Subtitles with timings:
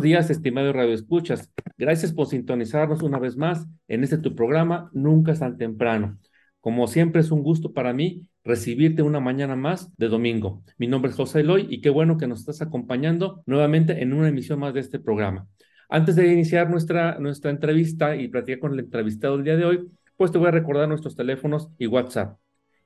[0.00, 1.50] Días, estimados radioescuchas.
[1.76, 6.18] Gracias por sintonizarnos una vez más en este tu programa Nunca es tan temprano.
[6.60, 10.62] Como siempre es un gusto para mí recibirte una mañana más de domingo.
[10.76, 14.28] Mi nombre es José Eloy y qué bueno que nos estás acompañando nuevamente en una
[14.28, 15.46] emisión más de este programa.
[15.88, 19.88] Antes de iniciar nuestra, nuestra entrevista y platicar con el entrevistado del día de hoy,
[20.16, 22.38] pues te voy a recordar nuestros teléfonos y WhatsApp.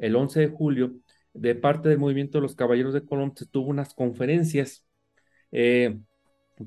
[0.00, 0.96] el 11 de julio,
[1.32, 4.84] de parte del movimiento de los Caballeros de Colón, se tuvo unas conferencias.
[5.52, 5.98] eh,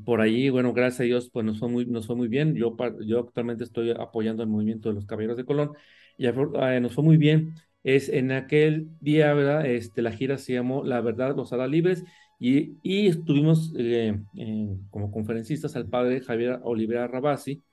[0.06, 2.56] por ahí, bueno, gracias a Dios, pues nos fue muy, nos fue muy bien.
[2.56, 2.76] Yo,
[3.06, 5.74] yo actualmente estoy apoyando el movimiento de los Caballeros de Colón
[6.18, 7.56] y eh, nos fue muy bien.
[7.84, 9.66] Es en aquel día, ¿verdad?
[9.66, 12.04] Este, la gira se llamó La Verdad los hará libres
[12.40, 17.64] y, y estuvimos eh, eh, como conferencistas al padre Javier Olivera Rabasi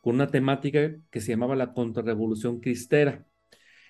[0.00, 3.26] con una temática que se llamaba la contrarrevolución cristera.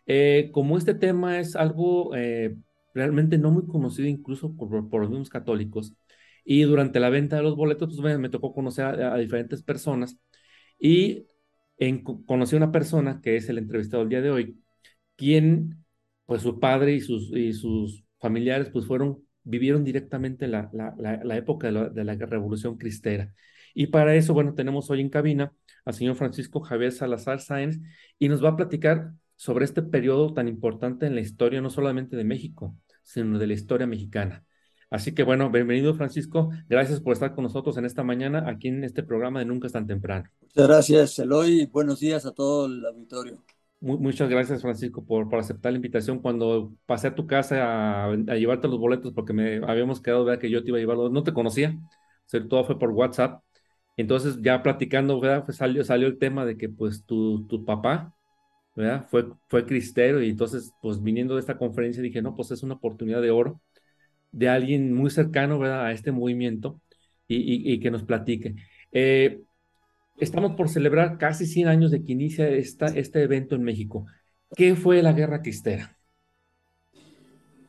[0.07, 2.57] Eh, como este tema es algo eh,
[2.95, 5.95] realmente no muy conocido incluso por, por los mismos católicos,
[6.45, 9.63] y durante la venta de los boletos, pues me, me tocó conocer a, a diferentes
[9.63, 10.19] personas
[10.79, 11.27] y
[11.79, 14.59] en, conocí a una persona que es el entrevistado el día de hoy,
[15.17, 15.85] quien,
[16.27, 21.37] pues su padre y sus, y sus familiares, pues fueron, vivieron directamente la, la, la,
[21.37, 23.33] época de la, de la Revolución Cristera.
[23.75, 25.53] Y para eso, bueno, tenemos hoy en cabina
[25.85, 27.81] al señor Francisco Javier Salazar Sáenz
[28.19, 32.17] y nos va a platicar sobre este periodo tan importante en la historia, no solamente
[32.17, 34.45] de México, sino de la historia mexicana.
[34.91, 38.83] Así que bueno, bienvenido Francisco, gracias por estar con nosotros en esta mañana aquí en
[38.83, 40.29] este programa de Nunca es tan temprano.
[40.41, 41.67] Muchas gracias, Eloy.
[41.67, 43.45] Buenos días a todo el auditorio.
[43.81, 48.13] Mu- muchas gracias Francisco por, por aceptar la invitación cuando pasé a tu casa a,
[48.13, 50.41] a llevarte los boletos porque me habíamos quedado ¿verdad?
[50.41, 51.79] que yo te iba a llevar los, no te conocía,
[52.27, 53.43] sea, todo fue por WhatsApp.
[53.97, 55.45] Entonces ya platicando, ¿verdad?
[55.53, 58.15] Salió, salió el tema de que pues tu, tu papá,
[58.77, 59.07] ¿verdad?
[59.11, 62.75] Fue, fue cristero y entonces pues viniendo de esta conferencia dije, no, pues es una
[62.77, 63.61] oportunidad de oro
[64.33, 65.87] de alguien muy cercano, ¿verdad?
[65.87, 66.81] A este movimiento
[67.29, 68.55] y, y que nos platique.
[68.93, 69.43] Eh,
[70.21, 74.07] estamos por celebrar casi 100 años de que inicia esta, este evento en México.
[74.55, 75.97] ¿Qué fue la guerra cristera?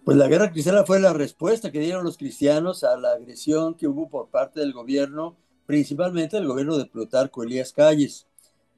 [0.03, 3.87] Pues la guerra cristiana fue la respuesta que dieron los cristianos a la agresión que
[3.87, 8.27] hubo por parte del gobierno, principalmente el gobierno de Plutarco Elías Calles.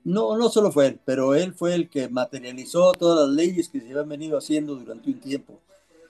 [0.04, 3.80] No, no solo fue él, pero él fue el que materializó todas las leyes que
[3.80, 5.62] se habían venido haciendo durante un tiempo.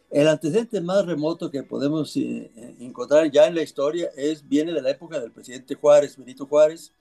[0.10, 4.82] El antecedente más remoto que podemos eh, encontrar ya en la historia es, viene de
[4.82, 6.92] la época del presidente Juárez, Benito Juárez,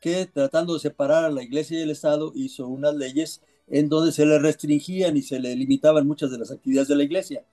[0.00, 4.12] que tratando de separar a la iglesia y el Estado hizo unas leyes en donde
[4.12, 7.44] se le restringían y se le limitaban muchas de las actividades de la iglesia.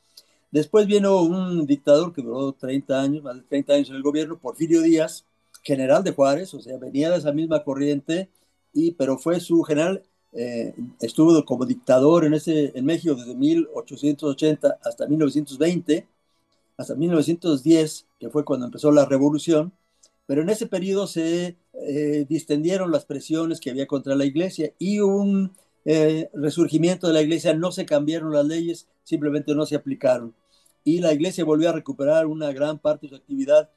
[0.52, 4.40] Después vino un dictador que duró 30 años, más de 30 años en el gobierno,
[4.40, 5.26] Porfirio Díaz,
[5.62, 8.30] general de Juárez, o sea, venía de esa misma corriente,
[8.74, 14.80] y, pero fue su general, eh, estuvo como dictador en, ese, en México desde 1880
[14.84, 16.08] hasta 1920,
[16.78, 19.74] hasta 1910, que fue cuando empezó la revolución,
[20.27, 25.00] pero en ese periodo se eh, distendieron las presiones que había contra la iglesia y
[25.00, 25.53] un
[25.85, 30.35] eh, resurgimiento de la iglesia, no se cambiaron las leyes, simplemente no se aplicaron.
[30.83, 33.69] Y la iglesia volvió a recuperar una gran parte de su actividad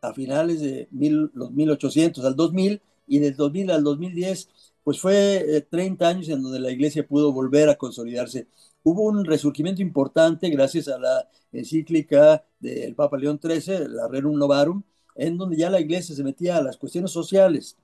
[0.00, 4.48] a finales de mil, los 1800 al 2000 y del 2000 al 2010,
[4.84, 8.46] pues fue 30 eh, años en donde la iglesia pudo volver a consolidarse.
[8.82, 14.82] Hubo un resurgimiento importante gracias a la encíclica del Papa León XIII, la Rerum Novarum,
[15.18, 17.76] en donde ya la iglesia se metía a las cuestiones sociales.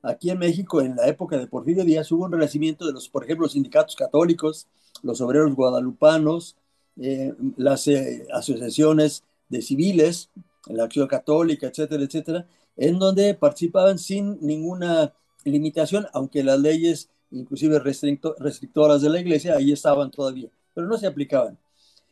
[0.00, 3.24] Aquí en México, en la época de Porfirio Díaz, hubo un renacimiento de los, por
[3.24, 4.68] ejemplo, los sindicatos católicos,
[5.02, 6.56] los obreros guadalupanos,
[6.96, 10.30] eh, las eh, asociaciones de civiles,
[10.66, 12.46] la acción católica, etcétera, etcétera,
[12.76, 15.12] en donde participaban sin ninguna
[15.44, 21.08] limitación, aunque las leyes, inclusive restrictoras de la iglesia, ahí estaban todavía, pero no se
[21.08, 21.58] aplicaban.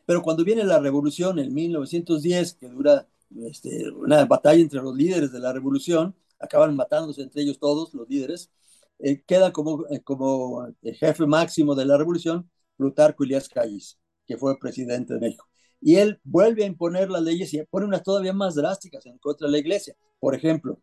[0.06, 3.06] Pero cuando viene la revolución en 1910, que dura
[3.46, 8.08] este, una batalla entre los líderes de la revolución, acaban matándose entre ellos todos, los
[8.08, 8.50] líderes,
[8.98, 14.58] eh, queda como, eh, como jefe máximo de la revolución Plutarco Elías Calles, que fue
[14.58, 15.46] presidente de México.
[15.80, 19.46] Y él vuelve a imponer las leyes y pone unas todavía más drásticas en contra
[19.46, 19.94] de la iglesia.
[20.18, 20.80] Por ejemplo,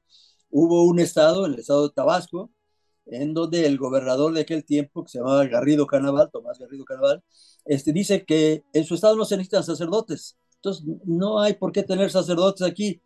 [0.50, 2.52] hubo un estado, el estado de Tabasco,
[3.06, 7.24] en donde el gobernador de aquel tiempo, que se llamaba Garrido Canaval, Tomás Garrido Canaval,
[7.66, 11.84] este, dice que en su estado no se necesitan sacerdotes, entonces no hay por qué
[11.84, 13.02] tener sacerdotes aquí.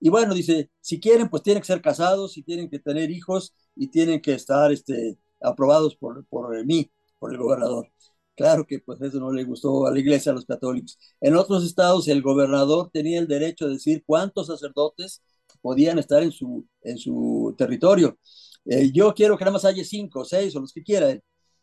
[0.00, 3.54] Y bueno, dice, si quieren, pues tienen que ser casados, y tienen que tener hijos
[3.76, 7.90] y tienen que estar este, aprobados por, por mí, por el gobernador.
[8.36, 10.98] Claro que pues eso no le gustó a la iglesia, a los católicos.
[11.20, 15.22] En otros estados el gobernador tenía el derecho de decir cuántos sacerdotes
[15.60, 18.18] podían estar en su, en su territorio.
[18.64, 21.22] Eh, yo quiero que nada más haya cinco, seis o los que quieran.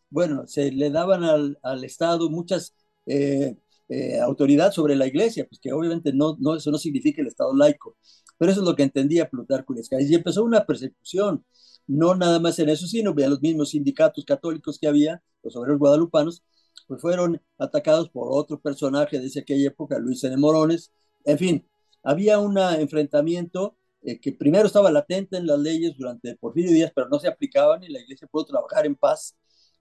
[0.09, 2.73] Bueno, se le daban al, al Estado muchas
[3.07, 3.55] eh,
[3.89, 7.55] eh, autoridad sobre la iglesia, pues que obviamente no, no, eso no significa el Estado
[7.55, 7.97] laico.
[8.37, 11.45] Pero eso es lo que entendía Plutarco Y empezó una persecución,
[11.87, 15.79] no nada más en eso, sino a los mismos sindicatos católicos que había, los obreros
[15.79, 16.43] guadalupanos,
[16.87, 20.37] pues fueron atacados por otro personaje de aquella época, Luis N.
[20.37, 20.91] Morones.
[21.25, 21.67] En fin,
[22.03, 27.09] había un enfrentamiento eh, que primero estaba latente en las leyes durante Porfirio Díaz, pero
[27.09, 29.35] no se aplicaban y la iglesia pudo trabajar en paz.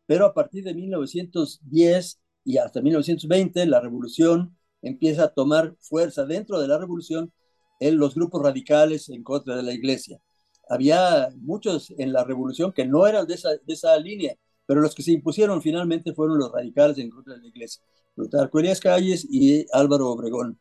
[0.07, 6.61] Pero a partir de 1910 y hasta 1920, la revolución empieza a tomar fuerza dentro
[6.61, 7.33] de la revolución
[7.81, 10.21] en los grupos radicales en contra de la iglesia.
[10.69, 14.95] Había muchos en la revolución que no eran de esa, de esa línea, pero los
[14.95, 17.83] que se impusieron finalmente fueron los radicales en contra de la iglesia,
[18.15, 20.61] Plutarco Elías Calles y Álvaro Obregón.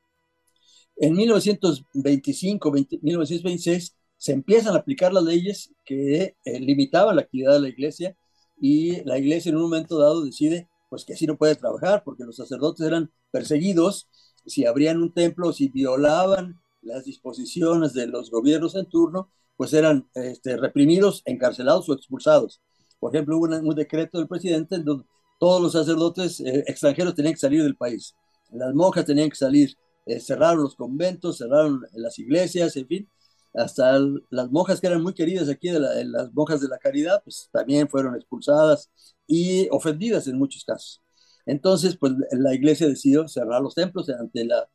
[0.96, 7.60] En 1925, 1926 se empiezan a aplicar las leyes que eh, limitaban la actividad de
[7.60, 8.18] la iglesia
[8.60, 12.24] y la iglesia en un momento dado decide pues que así no puede trabajar porque
[12.24, 14.08] los sacerdotes eran perseguidos
[14.46, 20.08] si abrían un templo, si violaban las disposiciones de los gobiernos en turno, pues eran
[20.14, 22.62] este, reprimidos, encarcelados o expulsados.
[23.00, 25.06] Por ejemplo, hubo un, decreto del presidente en donde
[25.38, 28.16] todos los sacerdotes eh, extranjeros tenían que salir del país.
[28.52, 29.76] Las monjas tenían que salir.
[30.06, 33.10] Eh, cerraron los conventos, cerraron las iglesias, en fin.
[33.58, 34.00] Hasta
[34.30, 37.88] las monjas que eran muy queridas aquí, de las monjas de la caridad, pues también
[37.90, 38.92] fueron expulsadas
[39.28, 41.02] y ofendidas en muchos casos.
[41.46, 44.68] Entonces, pues la iglesia decidió cerrar los templos ante la,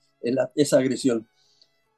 [0.55, 1.29] esa agresión.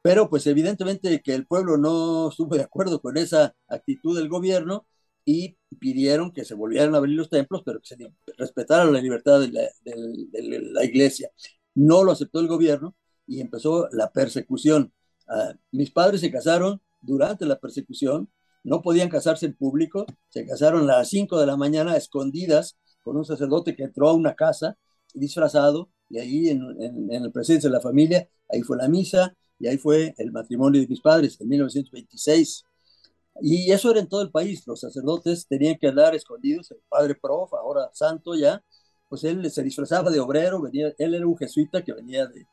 [0.02, 4.87] Pero pues evidentemente que el pueblo no estuvo de acuerdo con esa actitud del gobierno
[5.25, 9.40] y pidieron que se volvieran a abrir los templos, pero que se respetara la libertad
[9.40, 11.31] de la, iglesia.
[11.75, 12.96] No lo aceptó el gobierno
[13.26, 14.93] y empezó la persecución.
[15.32, 18.29] Ah, mis padres se casaron durante la persecución,
[18.65, 23.17] no podían casarse en público, se casaron a las 5 de la mañana escondidas con
[23.17, 24.77] un sacerdote que entró a una casa
[25.15, 29.69] disfrazado y ahí en, en, el presencia de la familia, ahí fue la misa y
[29.69, 32.65] ahí fue el matrimonio de mis padres en 1926.
[33.41, 34.67] Y eso era en todo el país.
[34.67, 36.70] Los sacerdotes tenían que andar escondidos.
[36.70, 38.62] El padre prof, ahora santo ya,
[39.08, 40.60] pues él se disfrazaba de obrero.
[40.60, 42.46] Venía, él era un jesuita que venía de,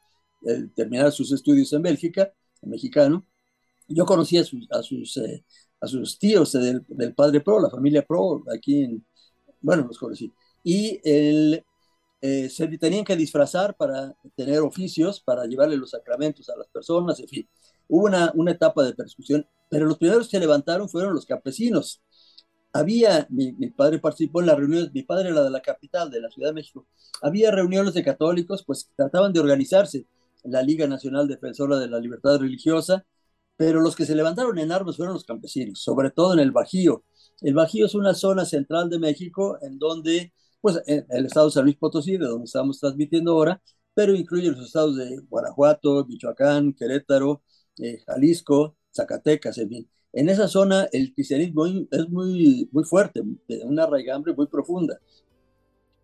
[0.76, 2.32] terminar sus estudios en Bélgica,
[2.62, 3.26] mexicano.
[3.88, 5.44] Yo conocí a sus, eh,
[5.82, 9.06] a sus tíos del, del, padre pro, la familia pro, aquí en,
[9.62, 10.32] bueno, los conocí.
[10.64, 11.64] Y él,
[12.22, 17.20] eh, se tenían que disfrazar para tener oficios, para llevarle los sacramentos a las personas,
[17.20, 17.50] en fin.
[17.88, 22.02] Hubo una, una etapa de persecución pero los primeros que levantaron fueron los campesinos.
[22.74, 26.30] Había, mi, padre participó en las reuniones, mi padre era de la capital, de la
[26.30, 26.86] Ciudad de México,
[27.22, 30.06] había reuniones de católicos, pues trataban de organizarse
[30.44, 33.06] la Liga Nacional Defensora de la Libertad Religiosa,
[33.58, 37.04] pero los que se levantaron en armas fueron los campesinos, sobre todo en el Bajío.
[37.42, 41.66] El Bajío es una zona central de México en donde, pues, el estado de San
[41.66, 43.62] Luis Potosí, de donde estamos transmitiendo ahora,
[43.94, 47.44] pero incluye los estados de Guanajuato, Michoacán, Querétaro,
[47.80, 49.90] eh, Jalisco, Zacatecas, en fin.
[50.14, 53.22] En esa zona el cristianismo es muy, muy fuerte,
[53.64, 55.00] una raigambre muy profunda.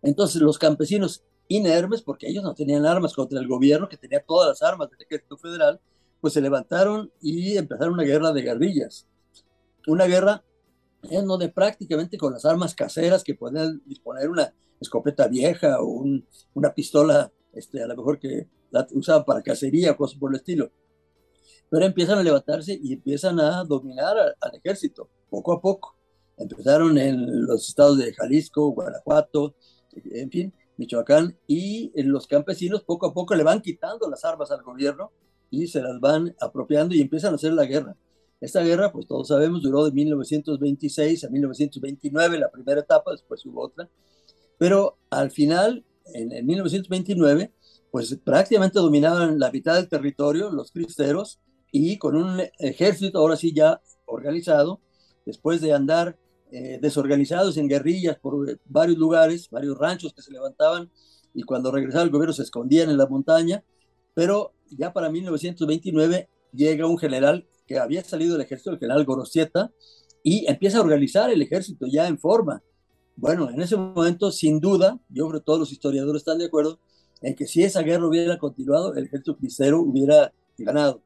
[0.02, 4.48] Entonces los campesinos inermes, porque ellos no tenían armas contra el gobierno, que tenía todas
[4.48, 5.80] las armas del ejército federal,
[6.20, 9.06] pues se levantaron y empezaron una guerra de guerrillas.
[9.86, 10.42] Una guerra
[11.02, 16.04] en donde prácticamente con las armas caseras que podían disponer una escopeta vieja o
[16.54, 20.36] una pistola, este, a lo mejor que la usaban para cacería o cosas por el
[20.36, 20.70] estilo.
[21.70, 25.96] Pero empiezan a levantarse y empiezan a dominar al ejército, poco a poco.
[26.36, 29.54] Empezaron en los estados de Jalisco, Guanajuato,
[29.94, 34.62] en fin, Michoacán, y los campesinos poco a poco le van quitando las armas al
[34.62, 35.10] gobierno
[35.50, 37.96] y se las van apropiando y empiezan a hacer la guerra.
[38.40, 43.62] Esta guerra, pues todos sabemos, duró de 1926 a 1929, la primera etapa, después hubo
[43.62, 43.88] otra,
[44.58, 47.52] pero al final, en, en 1929,
[47.90, 51.40] pues prácticamente dominaban la mitad del territorio los cristeros
[51.72, 54.80] y con un ejército ahora sí ya organizado,
[55.24, 56.18] después de andar
[56.52, 60.90] eh, desorganizados en guerrillas por eh, varios lugares, varios ranchos que se levantaban
[61.34, 63.62] y cuando regresaba el gobierno se escondían en la montaña,
[64.14, 69.72] pero ya para 1929 llega un general que había salido del ejército, el general Gorosieta,
[70.22, 72.62] y empieza a organizar el ejército ya en forma.
[73.16, 76.78] Bueno, en ese momento, sin duda, yo creo que todos los historiadores están de acuerdo
[77.22, 81.02] en que si esa guerra hubiera continuado, el ejército cristero hubiera ganado.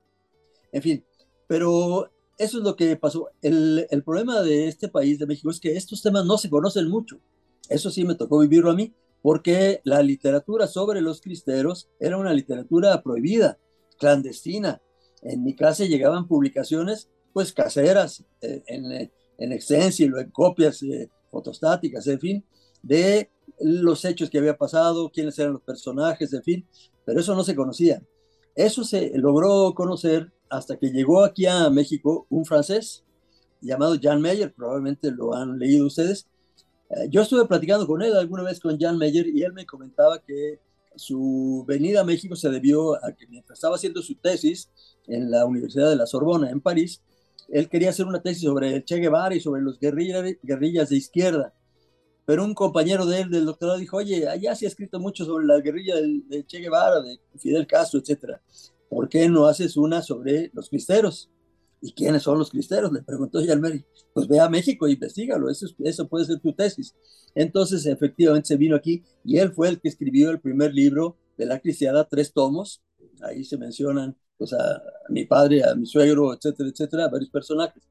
[0.72, 1.04] En fin,
[1.46, 3.28] pero eso es lo que pasó.
[3.42, 7.20] El, problema de este país, de México, es que estos temas no se conocen mucho.
[7.68, 12.32] Eso sí me tocó vivirlo a mí, porque la literatura sobre los cristeros era una
[12.32, 13.58] literatura prohibida,
[13.98, 14.80] clandestina.
[15.20, 22.06] En mi casa llegaban publicaciones, pues caseras, eh, en, en extensil en copias eh, fotostáticas,
[22.06, 22.44] en fin,
[22.82, 23.28] de
[23.60, 26.66] los hechos que había pasado, quiénes eran los personajes, en fin,
[27.04, 28.02] pero eso no se conocía.
[28.54, 33.04] Eso se logró conocer hasta que llegó aquí a México un francés
[33.60, 36.26] llamado Jan Meyer, probablemente lo han leído ustedes.
[36.90, 40.18] Eh, yo estuve platicando con él alguna vez con Jan Meyer y él me comentaba
[40.20, 40.60] que
[40.96, 44.70] su venida a México se debió a que mientras estaba haciendo su tesis
[45.06, 47.00] en la Universidad de la Sorbona en París,
[47.48, 51.54] él quería hacer una tesis sobre el Che Guevara y sobre los guerrillas de izquierda.
[52.26, 55.46] Pero un compañero de él del doctorado dijo, oye, allá se ha escrito mucho sobre
[55.46, 58.40] la guerrilla de Che Guevara, de Fidel Castro, etcétera.
[58.90, 61.30] ¿Por qué no haces una sobre los cristeros?
[61.80, 62.92] ¿Y quiénes son los cristeros?
[62.92, 63.86] Le preguntó Yalmeri.
[64.12, 66.94] Pues ve a México e investigalo, eso, eso puede ser tu tesis.
[67.34, 71.46] Entonces, efectivamente, se vino aquí y él fue el que escribió el primer libro de
[71.46, 72.82] la cristiada, tres tomos.
[73.22, 77.82] Ahí se mencionan pues, a, mi padre, a mi suegro, etcétera, etcétera, varios personajes.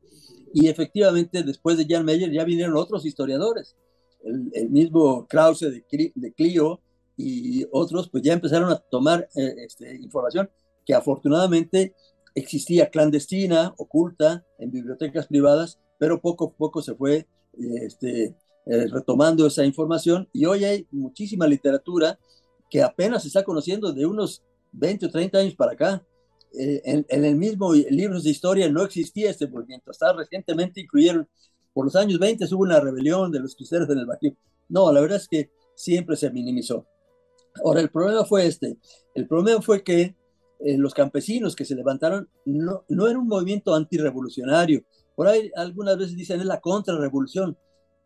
[0.54, 3.76] Y efectivamente, después de Jan Meyer, ya vinieron otros historiadores.
[4.22, 6.82] El, mismo Krause de, de, Clio
[7.16, 10.50] y otros, pues ya empezaron a tomar eh, este, información
[10.90, 11.94] que afortunadamente
[12.34, 19.46] existía clandestina, oculta, en bibliotecas privadas, pero poco a poco se fue este, eh, retomando
[19.46, 22.18] esa información y hoy hay muchísima literatura
[22.72, 24.42] que apenas se está conociendo de unos
[24.72, 26.04] 20 o 30 años para acá.
[26.58, 29.92] Eh, en, en, el mismo libros de historia no existía este movimiento.
[29.92, 31.30] Hasta recientemente incluyeron,
[31.72, 34.34] por los años 20 hubo una rebelión de los cristeros en el Bajío.
[34.68, 36.88] No, la verdad es que siempre se minimizó.
[37.64, 38.76] Ahora, el problema fue este.
[39.14, 40.16] El problema fue que
[40.60, 44.84] eh, los campesinos que se levantaron no, no era un movimiento antirrevolucionario.
[45.16, 47.58] Por ahí algunas veces dicen es la contrarrevolución.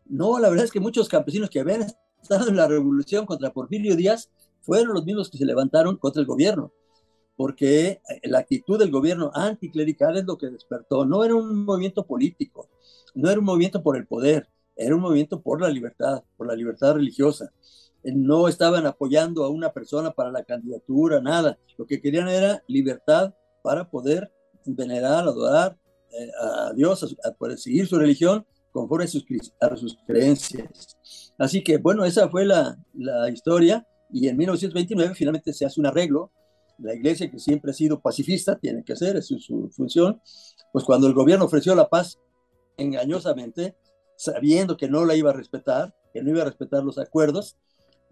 [0.06, 1.86] No, la verdad es que muchos campesinos que habían
[2.22, 4.30] estado en la revolución contra Porfirio Díaz
[4.60, 6.72] fueron los mismos que se levantaron contra el gobierno,
[7.36, 11.04] porque eh, la actitud del gobierno anticlerical es lo que despertó.
[11.04, 12.68] No era un movimiento político,
[13.14, 16.54] no era un movimiento por el poder, era un movimiento por la libertad, por la
[16.54, 17.52] libertad religiosa
[18.04, 21.58] no estaban apoyando a una persona para la candidatura, nada.
[21.78, 24.30] Lo que querían era libertad para poder
[24.64, 25.78] venerar, adorar
[26.12, 29.24] eh, a Dios, a, poder seguir su religión conforme a sus,
[30.06, 30.98] creencias.
[31.38, 35.86] Así que, bueno, esa fue la, la historia y en 1929 finalmente se hace un
[35.86, 36.30] arreglo.
[36.78, 40.20] La iglesia, que siempre ha sido pacifista, tiene que hacer, es su función,
[40.72, 42.18] pues cuando el gobierno ofreció la paz
[42.76, 43.76] engañosamente,
[44.16, 47.56] sabiendo que no la iba a respetar, que no iba a respetar los acuerdos,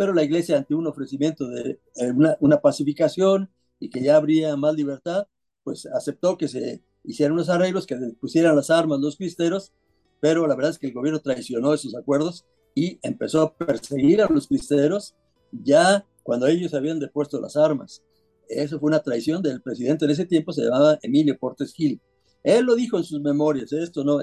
[0.03, 4.75] pero la iglesia ante un ofrecimiento de eh, una, pacificación y que ya habría más
[4.75, 5.29] libertad,
[5.63, 9.73] pues aceptó que se hicieran unos arreglos, que pusieran las armas los cristeros,
[10.19, 12.45] pero la verdad es que el gobierno traicionó esos acuerdos
[12.75, 15.15] y empezó a perseguir a los cristeros
[15.53, 18.03] ya cuando ellos habían depuesto las armas.
[18.49, 22.01] Eso fue una traición del presidente en ese tiempo, se llamaba Emilio Portes Gil.
[22.43, 24.19] Él lo dijo en sus memorias, esto no,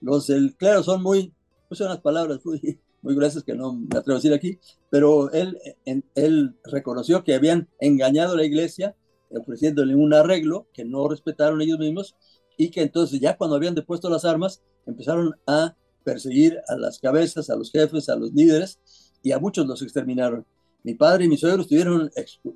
[0.00, 1.34] los del clero son muy,
[1.68, 4.58] pues son las palabras muy, muy gruesas que no me atrevo a decir aquí,
[4.90, 5.58] pero él,
[6.14, 8.94] él reconoció que habían engañado a la iglesia
[9.30, 12.16] ofreciéndole un arreglo que no respetaron ellos mismos
[12.56, 17.50] y que entonces ya cuando habían depuesto las armas empezaron a perseguir a las cabezas,
[17.50, 18.80] a los jefes, a los líderes
[19.22, 20.44] y a muchos los exterminaron.
[20.82, 22.10] Mi padre y mi suegro estuvieron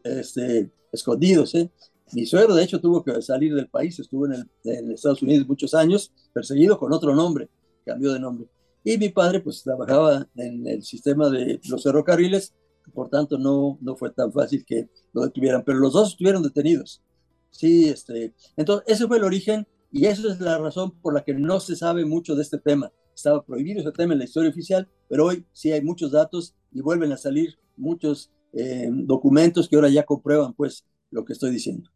[0.05, 1.71] este, escondidos, ¿eh?
[2.13, 5.49] Mi suegro, de hecho, tuvo que salir del país, estuvo en, el, en Estados Unidos
[5.49, 7.49] muchos años, perseguido con otro nombre,
[7.85, 8.47] cambió de nombre.
[8.85, 12.55] Y mi padre, pues, trabajaba en el sistema de los ferrocarriles,
[12.93, 17.03] por tanto, no, no fue tan fácil que lo detuvieran, pero los dos estuvieron detenidos.
[17.50, 21.33] Sí, este, entonces, ese fue el origen y esa es la razón por la que
[21.35, 22.93] no se sabe mucho de este tema.
[23.14, 26.81] Estaba prohibido ese tema en la historia oficial, pero hoy sí hay muchos datos y
[26.81, 31.91] vuelven a salir muchos eh, documentos que ahora ya comprueban, pues, lo que estoy diciendo.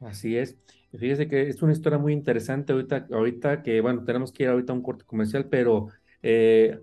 [0.00, 0.56] Así es.
[0.96, 4.72] Fíjese que es una historia muy interesante ahorita, ahorita que, bueno, tenemos que ir ahorita
[4.72, 5.88] a un corte comercial, pero
[6.22, 6.80] eh,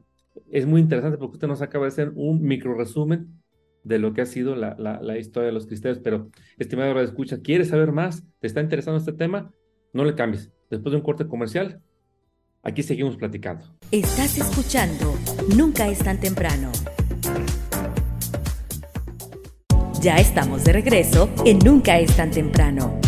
[0.52, 3.42] es muy interesante porque usted nos acaba de hacer un micro resumen
[3.84, 6.00] de lo que ha sido la, la, historia de los cristianos.
[6.04, 8.24] Pero, estimado Radio Escucha, ¿quieres saber más?
[8.40, 9.52] ¿Te está interesando este tema?
[9.94, 10.52] No le cambies.
[10.70, 11.82] Después de un corte comercial,
[12.64, 13.66] aquí seguimos platicando.
[13.92, 15.16] Estás escuchando
[15.56, 16.72] Nunca es tan temprano.
[20.02, 23.00] Ya estamos de regreso en Nunca es tan temprano.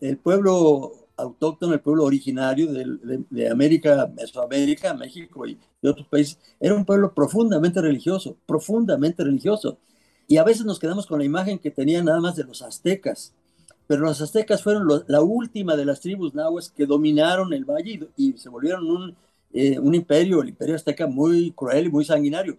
[0.01, 6.75] el pueblo autóctono, el pueblo originario de, América, Mesoamérica, México y de otros países, era
[6.75, 9.79] un pueblo profundamente religioso, profundamente religioso.
[10.27, 13.35] Y a veces nos quedamos con la imagen que tenían nada más de los aztecas
[13.91, 18.35] pero los aztecas fueron la última de las tribus nahuas que dominaron el valle y,
[18.35, 19.17] se volvieron un,
[19.53, 22.57] eh, un, imperio, el imperio azteca muy cruel y muy sanguinario.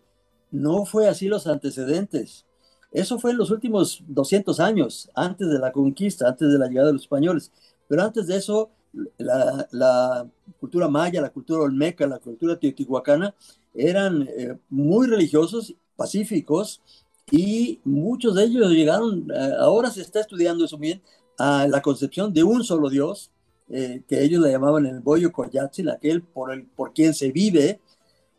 [0.51, 2.45] No fue así los antecedentes.
[2.91, 6.87] Eso fue en los últimos 200 años, antes de la conquista, antes de la llegada
[6.87, 7.53] de los españoles.
[7.91, 8.69] Pero antes de eso,
[9.17, 10.25] la, la
[10.61, 13.35] cultura maya, la cultura olmeca, la cultura teotihuacana
[13.73, 16.81] eran eh, muy religiosos, pacíficos,
[17.29, 21.01] y muchos de ellos llegaron, eh, ahora se está estudiando eso bien,
[21.37, 23.29] a la concepción de un solo Dios,
[23.67, 27.81] eh, que ellos le llamaban el Boyo Coyatzin, aquel por, el, por quien se vive.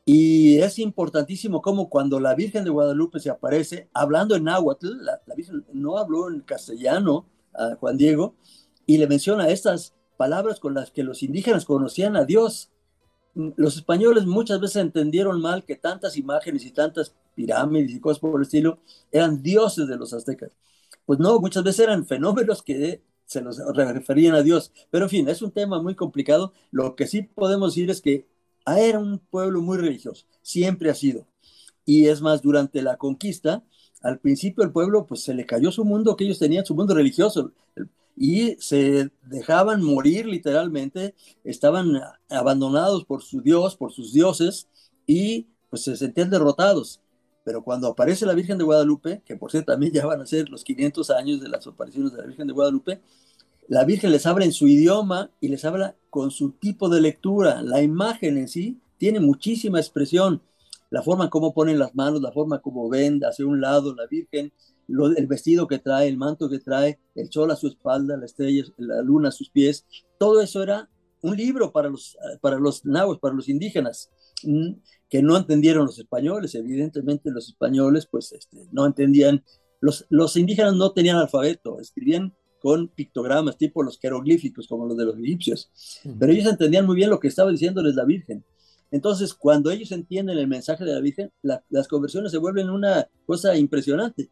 [0.07, 5.21] Y es importantísimo como cuando la Virgen de Guadalupe se aparece hablando en náhuatl, la,
[5.37, 8.35] Virgen no habló en castellano a Juan Diego,
[8.87, 12.71] y le menciona estas palabras con las que los indígenas conocían a Dios.
[13.35, 18.37] Los españoles muchas veces entendieron mal que tantas imágenes y tantas pirámides y cosas por
[18.37, 18.79] el estilo
[19.11, 20.53] eran dioses de los aztecas.
[21.07, 24.73] Pues no, muchas veces eran fenómenos que se los referían a Dios.
[24.91, 26.53] Pero en fin, es un tema muy complicado.
[26.71, 28.27] Lo que sí podemos decir es que
[28.67, 31.27] era un pueblo muy religioso, siempre ha sido.
[31.85, 33.65] Y es más, durante la conquista,
[34.03, 36.95] al principio el pueblo pues se le cayó su mundo que ellos tenían, su mundo
[36.95, 37.53] religioso,
[38.17, 44.69] y se dejaban morir literalmente, estaban abandonados por su Dios, por sus dioses,
[45.07, 47.01] y pues se sentían derrotados.
[47.45, 50.49] Pero cuando aparece la Virgen de Guadalupe, que por cierto también ya van a ser
[50.49, 53.01] los 500 años de las apariciones de la Virgen de Guadalupe,
[53.69, 57.63] la Virgen les habla en su idioma y les habla con su tipo de lectura.
[57.63, 60.43] La imagen en sí tiene muchísima expresión.
[60.91, 64.53] La forma como ponen las manos, la forma como ven hacia un lado la Virgen,
[65.17, 68.65] el vestido que trae, el manto que trae, el sol a su espalda, la estrella,
[68.77, 69.87] la luna a sus pies,
[70.19, 70.89] todo eso era
[71.23, 74.11] un libro para los, para los nahuas, para los indígenas,
[74.43, 74.73] mm,
[75.09, 76.55] que no entendieron los españoles.
[76.55, 79.45] Evidentemente los españoles pues este, no entendían,
[79.81, 85.05] los, los indígenas no tenían alfabeto, escribían con pictogramas tipo los jeroglíficos, como los de
[85.05, 85.71] los egipcios,
[86.19, 88.45] pero ellos entendían muy bien lo que estaba diciéndoles la Virgen.
[88.93, 93.57] Entonces, cuando ellos entienden el mensaje de la Virgen, las conversiones se vuelven una cosa
[93.57, 94.31] impresionante.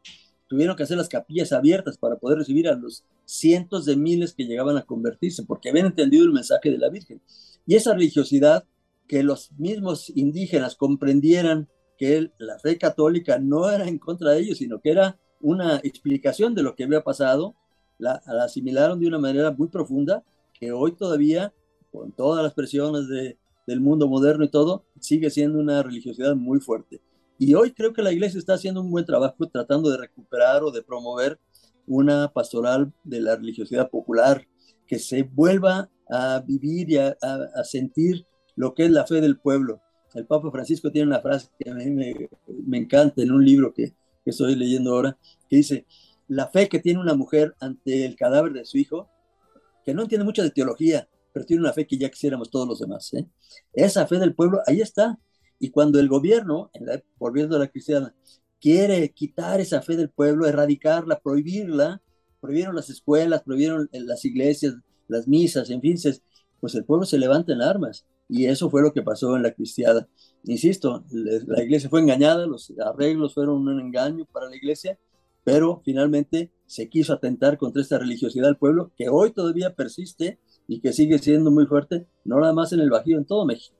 [0.50, 4.46] Tuvieron que hacer las capillas abiertas para poder recibir a los cientos de miles que
[4.46, 7.20] llegaban a convertirse, porque habían entendido el mensaje de la Virgen.
[7.68, 8.64] Y esa religiosidad,
[9.06, 14.58] que los mismos indígenas comprendieran que la fe católica no era en contra de ellos,
[14.58, 17.54] sino que era una explicación de lo que había pasado,
[17.98, 20.24] la, la asimilaron de una manera muy profunda,
[20.58, 21.54] que hoy todavía,
[21.92, 26.58] con todas las presiones de, del mundo moderno y todo, sigue siendo una religiosidad muy
[26.58, 27.00] fuerte.
[27.42, 30.70] Y hoy creo que la iglesia está haciendo un buen trabajo tratando de recuperar o
[30.70, 31.40] de promover
[31.86, 34.46] una pastoral de la religiosidad popular
[34.86, 37.16] que se vuelva a vivir y a,
[37.64, 38.26] sentir
[38.56, 39.80] lo que es la fe del pueblo.
[40.12, 43.94] El Papa Francisco tiene una frase que a mí me, encanta en un libro que,
[44.22, 45.16] que estoy leyendo ahora,
[45.48, 45.86] que dice,
[46.28, 49.08] la fe que tiene una mujer ante el cadáver de su hijo,
[49.82, 52.80] que no entiende mucho de teología, pero tiene una fe que ya quisiéramos todos los
[52.80, 53.14] demás.
[53.14, 53.26] ¿eh?
[53.72, 55.18] Esa fe del pueblo, ahí está.
[55.60, 56.70] Y cuando el gobierno,
[57.18, 58.14] volviendo a la cristiana,
[58.60, 62.00] quiere quitar esa fe del pueblo, erradicarla, prohibirla,
[62.40, 64.74] prohibieron las escuelas, prohibieron las iglesias,
[65.06, 65.96] las misas, en fin,
[66.60, 68.06] pues el pueblo se levanta en armas.
[68.26, 70.08] Y eso fue lo que pasó en la cristiada.
[70.44, 74.98] Insisto, la iglesia fue engañada, los arreglos fueron un engaño para la iglesia,
[75.44, 80.80] pero finalmente se quiso atentar contra esta religiosidad del pueblo que hoy todavía persiste y
[80.80, 83.76] que sigue siendo muy fuerte, no nada más en el Bajío, en todo México.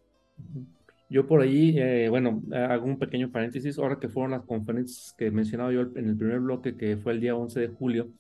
[1.11, 5.33] Yo por ahí, eh, bueno, hago un pequeño paréntesis, ahora que fueron las conferencias que
[5.33, 8.13] mencionaba yo en el primer bloque, que fue el día 11 de julio,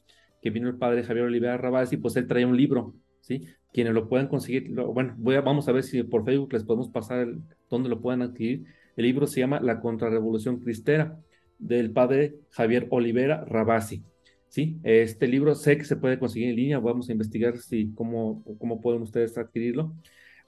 [0.43, 3.47] que vino el padre Javier Olivera Rabás y pues él traía un libro, ¿sí?
[3.73, 7.41] Quienes lo puedan conseguir, bueno, vamos a ver si por Facebook les podemos pasar el,
[7.69, 8.65] dónde lo puedan adquirir.
[8.97, 11.17] El libro se llama La Contrarrevolución Cristera,
[11.61, 14.03] del padre Javier Olivera Rabasi.
[14.49, 18.43] Sí, este libro sé que se puede conseguir en línea, vamos a investigar si, cómo,
[18.59, 19.95] cómo pueden ustedes adquirirlo,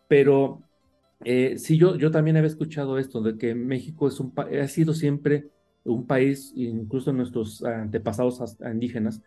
[0.09, 0.64] pero
[1.25, 4.95] eh, sí, yo, yo también había escuchado esto, de que México es un, ha sido
[4.95, 5.49] siempre
[5.85, 9.23] un país, incluso nuestros antepasados indígenas,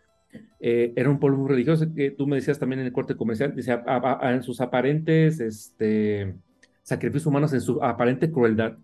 [0.60, 3.54] eh, era un pueblo muy religioso, que tú me decías también en el corte comercial,
[3.54, 3.84] decía,
[4.22, 6.34] en sus aparentes este,
[6.82, 8.78] sacrificios humanos, en su aparente crueldad,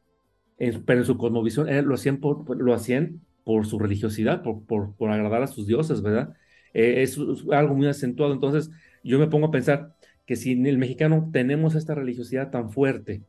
[0.57, 2.21] pero en su cosmovisión eh, lo, hacían
[2.57, 6.35] lo hacían por su religiosidad, por, por, por agradar a sus dioses, ¿verdad?
[6.75, 7.19] Eh, es,
[7.51, 8.33] algo muy acentuado.
[8.33, 8.71] Entonces,
[9.03, 9.95] yo me pongo a pensar
[10.27, 13.23] que si en el mexicano tenemos esta religiosidad tan fuerte,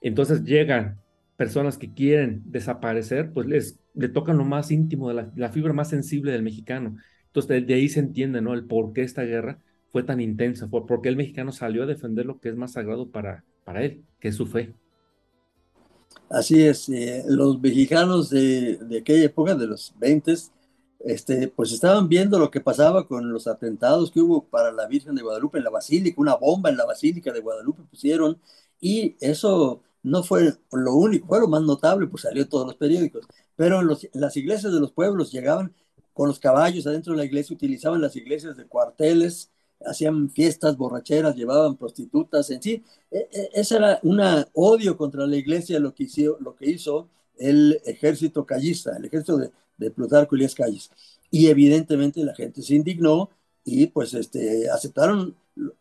[0.00, 1.00] entonces llegan
[1.36, 5.90] personas que quieren desaparecer, pues les le tocan lo más íntimo, de la, fibra más
[5.90, 6.96] sensible del mexicano.
[7.26, 8.54] Entonces, de, ahí se entiende, ¿no?
[8.54, 9.58] El por qué esta guerra
[9.90, 13.10] fue tan intensa, por, porque el mexicano salió a defender lo que es más sagrado
[13.10, 14.72] para, para él, que es su fe.
[16.30, 20.32] Así es, eh, los mexicanos de, de, aquella época, de los 20,
[21.00, 25.14] este, pues estaban viendo lo que pasaba con los atentados que hubo para la Virgen
[25.14, 28.40] de Guadalupe en la Basílica, una bomba en la Basílica de Guadalupe pusieron,
[28.80, 32.76] y eso no fue lo único, fue lo más notable, pues salió en todos los
[32.76, 33.88] periódicos, pero en
[34.20, 35.74] las iglesias de los pueblos llegaban
[36.12, 39.50] con los caballos adentro de la iglesia, utilizaban las iglesias de cuarteles,
[39.86, 42.84] hacían fiestas borracheras, llevaban prostitutas en sí.
[43.10, 44.20] E, e, ese era un
[44.54, 49.36] odio contra la iglesia lo que hizo, lo que hizo el ejército callista, el ejército
[49.38, 50.90] de, de Plutarco Elías Calles.
[51.30, 53.30] Y evidentemente la gente se indignó
[53.64, 55.34] y pues este, aceptaron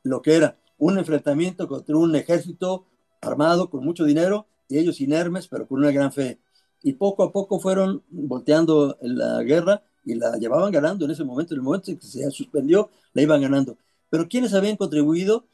[0.03, 2.85] lo que era un enfrentamiento contra un ejército
[3.21, 6.39] armado con mucho dinero y ellos inermes, pero con una gran fe.
[6.83, 11.53] Y poco a poco fueron volteando la guerra y la llevaban ganando en ese momento,
[11.53, 13.77] en el momento en que se suspendió, la iban ganando.
[14.09, 15.45] Pero ¿quiénes habían contribuido?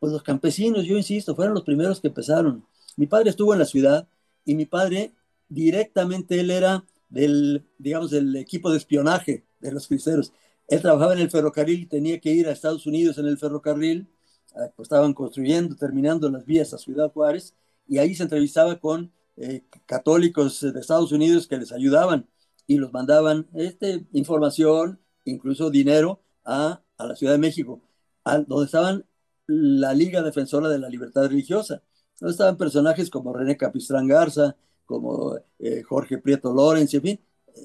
[0.00, 2.64] Pues los campesinos, yo insisto, fueron los primeros que empezaron.
[2.96, 4.06] Mi padre estuvo en la ciudad
[4.44, 5.12] y mi padre
[5.48, 10.32] directamente, él era del, digamos, del equipo de espionaje de los cristeros.
[10.68, 14.08] Él trabajaba en el ferrocarril tenía que ir a Estados Unidos en el ferrocarril,
[14.56, 17.54] ah, pues estaban construyendo, terminando las vías a Ciudad Juárez,
[17.86, 22.28] y ahí se entrevistaba con eh, católicos de Estados Unidos que les ayudaban
[22.66, 27.80] y los mandaban este, información, incluso dinero, a, a la Ciudad de México
[28.24, 29.04] donde estaban
[29.46, 31.82] la Liga Defensora de la Libertad Religiosa,
[32.20, 37.20] donde estaban personajes como René Capistrán Garza, como eh, Jorge Prieto Lorenz, en fin,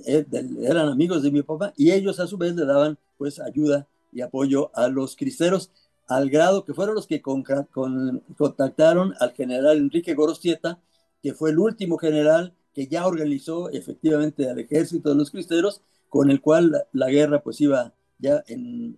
[0.06, 0.26] eh,
[0.62, 4.22] eran amigos de mi papá y ellos a su vez le daban pues ayuda y
[4.22, 5.72] apoyo a los cristeros
[6.08, 10.80] al grado que fueron los que contactaron al general Enrique Gorostieta,
[11.22, 16.32] que fue el último general que ya organizó efectivamente al ejército de los cristeros, con
[16.32, 18.98] el cual la, guerra pues iba ya en,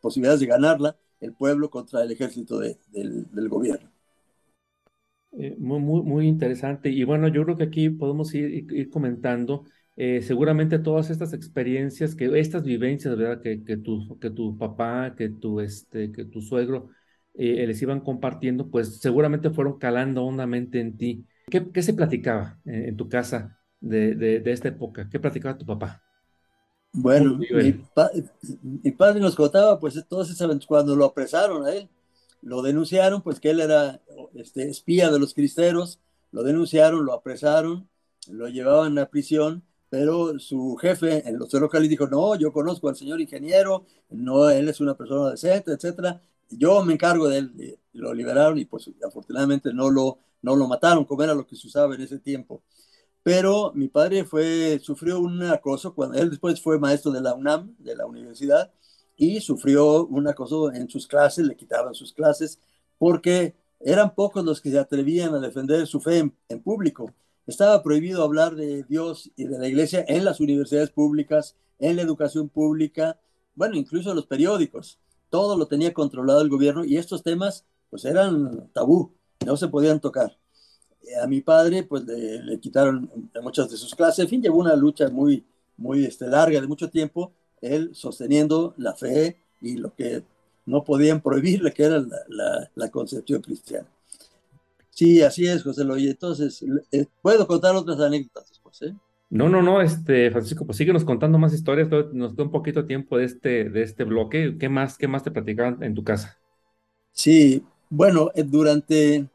[0.00, 3.90] posibilidades de ganarla, el pueblo contra el ejército de, del, del, gobierno.
[5.32, 6.90] Eh, muy, muy, muy interesante.
[6.90, 9.64] Y bueno, yo creo que aquí podemos ir, ir comentando
[10.00, 13.42] eh, seguramente todas estas experiencias, que estas vivencias, ¿verdad?
[13.42, 16.90] Que, que, tu, que tu papá, que tu, este, que tu suegro
[17.34, 21.26] eh, les iban compartiendo, pues seguramente fueron calando hondamente en ti.
[21.50, 25.08] ¿Qué, qué se platicaba en, en tu casa de, de, de, esta época?
[25.10, 26.00] ¿Qué platicaba tu papá?
[26.92, 28.10] Bueno, mi, pa
[28.62, 31.88] mi, padre nos contaba, pues todos esos cuando lo apresaron a él,
[32.42, 34.00] lo denunciaron, pues que él era
[34.34, 37.88] este, espía de los cristeros, lo denunciaron, lo apresaron,
[38.30, 42.96] lo llevaban a prisión, pero su jefe en los locales dijo, no, yo conozco al
[42.96, 46.20] señor ingeniero, no, él es una persona decente, etcétera,
[46.50, 51.04] yo me encargo de él, lo liberaron y pues afortunadamente no lo, no lo mataron,
[51.04, 52.62] como era lo que se usaba en ese tiempo.
[53.22, 57.74] Pero mi padre fue, sufrió un acoso cuando él después fue maestro de la UNAM,
[57.78, 58.72] de la universidad,
[59.18, 62.58] y sufrió un acoso en sus clases, le quitaban sus clases,
[62.96, 67.12] porque eran pocos los que se atrevían a defender su fe en, público.
[67.46, 72.02] Estaba prohibido hablar de Dios y de la iglesia en las universidades públicas, en la
[72.02, 73.18] educación pública,
[73.54, 74.98] bueno, incluso en los periódicos.
[75.28, 79.12] Todo lo tenía controlado el gobierno y estos temas pues eran tabú,
[79.44, 80.38] no se podían tocar
[81.22, 83.10] a mi padre pues le, le, quitaron
[83.42, 85.44] muchas de sus clases, en fin, llevó una lucha muy,
[85.76, 90.22] muy este, larga, de mucho tiempo, él sosteniendo la fe y lo que
[90.66, 93.88] no podían prohibirle, que era la, la, la concepción cristiana.
[94.90, 96.08] Sí, así es, José Loy.
[96.08, 98.94] Entonces, eh, puedo contar otras anécdotas después, ¿eh?
[99.30, 103.18] No, no, no, este, Francisco, pues síguenos contando más historias, nos da un poquito tiempo
[103.18, 104.56] de este, de este bloque.
[104.58, 106.38] ¿Qué más, qué más te platicaban en tu casa?
[107.12, 109.28] Sí, bueno, eh, durante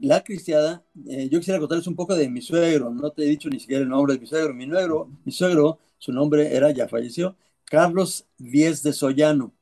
[0.00, 3.48] la cristiada, eh, yo quisiera contarles un poco de mi suegro, no te he dicho
[3.50, 6.88] ni siquiera el nombre de mi suegro, mi suegro, mi suegro, su nombre era, ya
[6.88, 7.36] falleció,
[7.70, 9.54] Carlos Díez de Sollano.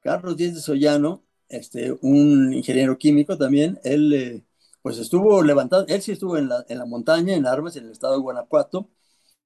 [0.00, 4.44] Carlos Díez de Sollano, este, un ingeniero químico también, él eh,
[4.82, 7.90] pues estuvo levantado, él sí estuvo en la, en la montaña, en armas, en el
[7.92, 8.88] estado de Guanajuato,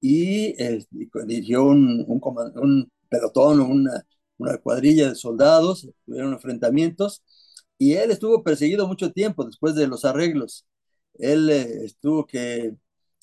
[0.01, 0.85] y eh,
[1.27, 2.21] dirigió un, un,
[2.57, 4.07] un pelotón, una,
[4.39, 7.23] una cuadrilla de soldados, tuvieron enfrentamientos,
[7.79, 10.67] y él estuvo perseguido mucho tiempo después de los arreglos.
[11.15, 12.75] Él eh, estuvo que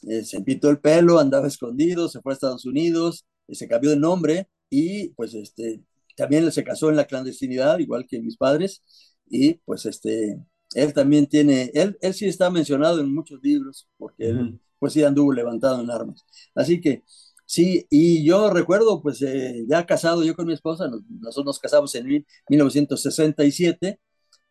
[0.08, 3.98] eh, se pintó el pelo, andaba escondido, se fue a Estados Unidos, se cambió de
[3.98, 5.82] nombre y pues este,
[6.16, 8.84] también se casó en la clandestinidad, igual que mis padres,
[9.30, 10.40] y pues este,
[10.76, 14.40] él también tiene, él, él sí está mencionado en muchos libros, porque uh -huh.
[14.40, 16.26] él pues sí anduvo levantado en armas.
[16.56, 17.04] Así que
[17.46, 21.60] sí, y yo recuerdo pues eh, ya casado yo con mi esposa, nos, nosotros nos
[21.60, 24.00] casamos en 1967,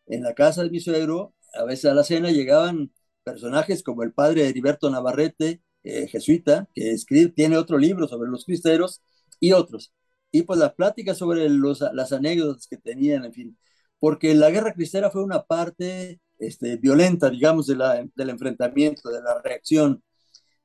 [0.07, 2.91] en la casa de mi suegro, a veces a la cena llegaban
[3.23, 8.45] personajes como el padre Heriberto Navarrete, eh, jesuita, que escribe, tiene otro libro sobre los
[8.45, 9.01] cristeros
[9.39, 9.93] y otros.
[10.31, 13.57] Y pues las pláticas sobre los, las anécdotas que tenían, en fin,
[13.99, 19.21] porque la guerra cristera fue una parte este, violenta, digamos, de la, del enfrentamiento, de
[19.21, 20.03] la reacción.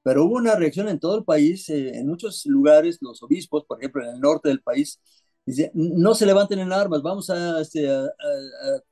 [0.02, 3.78] Pero hubo una reacción en todo el país, eh, en muchos lugares, los obispos, por
[3.78, 5.00] ejemplo, en el norte del país,
[5.44, 7.28] Dice, no se levanten en armas, vamos
[7.60, 8.10] este, a, a,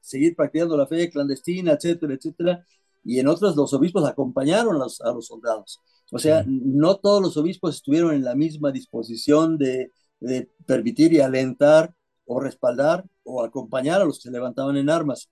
[0.01, 2.67] seguir practicando la fe clandestina, etcétera, etcétera.
[3.05, 5.81] Y en otros los obispos acompañaron a los, a los soldados.
[6.13, 11.21] O sea, no todos los obispos estuvieron en la misma disposición de, de, permitir y
[11.21, 11.95] alentar
[12.27, 15.31] o respaldar o acompañar a los que se levantaban en armas.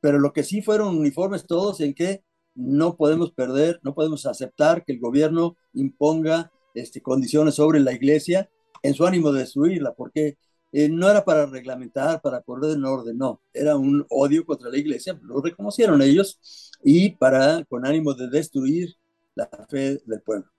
[0.00, 2.22] Pero lo que sí fueron uniformes todos en que
[2.54, 8.48] no podemos perder, no podemos aceptar que el gobierno imponga este, condiciones sobre la iglesia
[8.82, 10.36] en su ánimo de destruirla, porque
[10.76, 14.76] eh, no era para reglamentar, para poner en orden, no, era un odio contra la
[14.76, 18.96] iglesia, lo reconocieron ellos, y para, con ánimo de destruir
[19.36, 20.50] la fe del pueblo.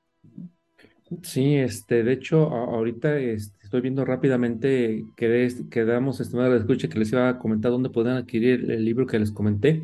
[1.22, 6.98] Sí, este, de hecho, ahorita este, estoy viendo rápidamente, que quedamos, estimado de escucha, que
[6.98, 9.84] les iba a comentar dónde pueden adquirir el libro que les comenté,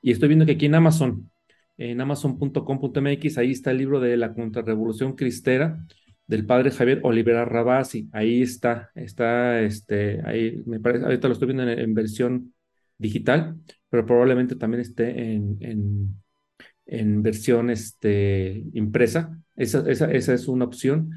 [0.00, 1.28] y estoy viendo que aquí en Amazon,
[1.76, 5.84] en amazon.com.mx, ahí está el libro de la contrarrevolución cristera,
[6.26, 8.08] del padre Javier Olivera Rabasi.
[8.12, 12.54] Ahí está, está, este, ahí me parece, ahorita lo estoy viendo en, en versión
[12.98, 13.56] digital,
[13.88, 16.22] pero probablemente también esté en, en,
[16.86, 19.38] en versión este, impresa.
[19.56, 21.10] Esa, esa, esa, es una opción.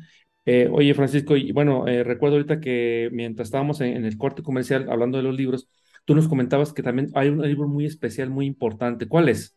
[0.46, 4.44] Eh, oye, Francisco, y bueno, eh, recuerdo ahorita que mientras estábamos en, en, el corte
[4.44, 5.70] comercial hablando de los libros,
[6.06, 9.08] tú nos comentabas que también hay un libro muy especial, muy importante.
[9.08, 9.56] ¿Cuál es?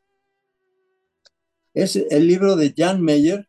[1.74, 3.48] Es el libro de Jan Meyer,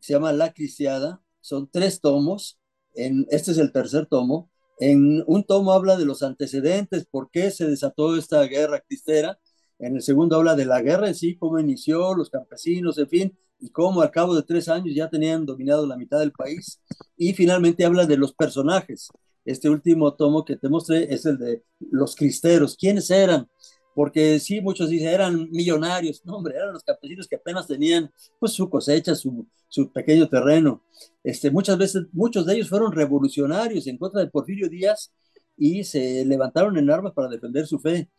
[0.00, 2.58] se llama La Cristiada, son tres tomos,
[2.94, 7.50] en, este es el tercer tomo, en un tomo habla de los antecedentes, por qué
[7.50, 9.38] se desató esta guerra cristera,
[9.78, 13.38] en el segundo habla de la guerra en sí, cómo inició, los campesinos, en fin,
[13.58, 16.80] y cómo al cabo de tres años ya tenían dominado la mitad del país,
[17.16, 19.10] y finalmente habla de los personajes,
[19.44, 22.76] este último tomo que te mostré es el de los cristeros.
[22.76, 23.48] ¿Quiénes eran?
[23.94, 26.24] Porque sí, muchos dicen, eran millonarios.
[26.24, 30.82] No, hombre, eran los campesinos que apenas tenían pues, su cosecha, su, su pequeño terreno.
[31.24, 35.12] Este, muchas veces, muchos de ellos fueron revolucionarios en contra de Porfirio Díaz
[35.56, 38.10] y se levantaron en armas para defender su fe.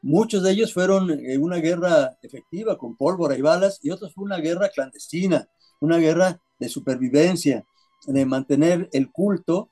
[0.00, 4.24] Muchos de ellos fueron en una guerra efectiva con pólvora y balas y otros fue
[4.24, 5.48] una guerra clandestina,
[5.80, 7.66] una guerra de supervivencia,
[8.06, 9.70] de mantener el culto,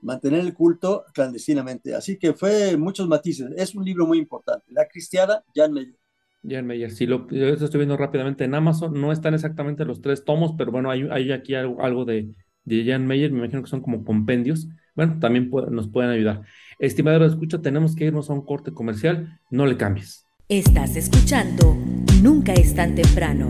[0.00, 1.94] mantener el culto clandestinamente.
[1.94, 3.50] Así que fue muchos matices.
[3.56, 4.66] Es un libro muy importante.
[4.68, 6.03] La cristiana, Jan Meyer.
[6.46, 9.00] Jan Meyer, sí, lo, yo estoy viendo rápidamente en Amazon.
[9.00, 12.84] No están exactamente los tres tomos, pero bueno, hay, hay aquí algo, algo de, de
[12.84, 13.32] Jan Meyer.
[13.32, 14.68] Me imagino que son como compendios.
[14.94, 16.42] Bueno, también nos pueden ayudar.
[16.78, 19.40] Estimado escucha, tenemos que irnos a un corte comercial.
[19.50, 20.24] No le cambies.
[20.48, 21.76] Estás escuchando
[22.22, 23.48] Nunca es tan temprano.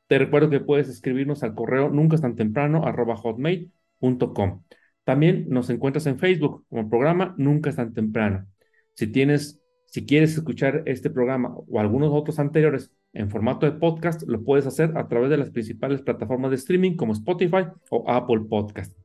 [0.07, 4.62] Te recuerdo que puedes escribirnos al correo nunca tan temprano hotmail.com.
[5.05, 8.47] También nos encuentras en Facebook como programa Nunca es tan temprano.
[8.95, 14.23] Si tienes, si quieres escuchar este programa o algunos otros anteriores en formato de podcast,
[14.27, 18.42] lo puedes hacer a través de las principales plataformas de streaming como Spotify o Apple
[18.49, 18.97] Podcast.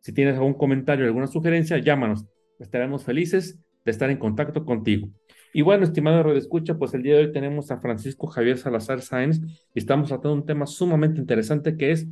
[0.00, 2.24] Si tienes algún comentario o alguna sugerencia, llámanos.
[2.58, 5.08] Estaremos felices de estar en contacto contigo.
[5.52, 9.00] Y bueno, estimado Radio Escucha, pues el día de hoy tenemos a Francisco Javier Salazar
[9.00, 9.40] Sáenz
[9.74, 12.06] y estamos tratando un tema sumamente interesante que es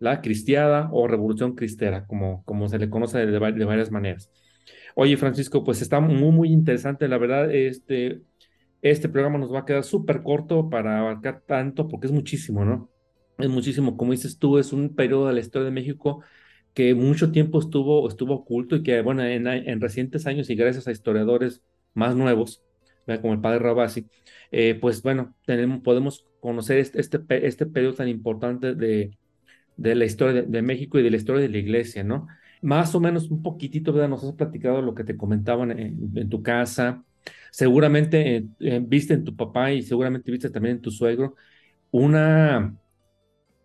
[0.00, 4.30] la cristiada o revolución cristera, como, como se le conoce de, de varias maneras.
[4.94, 8.22] Oye, Francisco, pues está muy, muy interesante, la verdad, este,
[8.82, 12.90] este programa nos va a quedar súper corto para abarcar tanto, porque es muchísimo, ¿no?
[13.38, 16.22] Es muchísimo, como dices tú, es un periodo de la historia de México
[16.74, 20.86] que mucho tiempo estuvo, estuvo oculto y que, bueno, en, en recientes años y gracias
[20.88, 21.62] a historiadores
[21.94, 22.62] más nuevos,
[23.20, 24.06] como el padre Rabasi,
[24.50, 29.16] eh, pues bueno, tenemos, podemos conocer este, este, este periodo tan importante de,
[29.76, 32.26] de la historia de, México y de la historia de la iglesia, ¿no?
[32.62, 34.08] Más o menos un poquitito, ¿verdad?
[34.08, 37.04] Nos has platicado lo que te comentaban en tu casa,
[37.50, 41.36] seguramente eh, eh, viste en tu papá y seguramente viste también en tu suegro
[41.90, 42.76] una,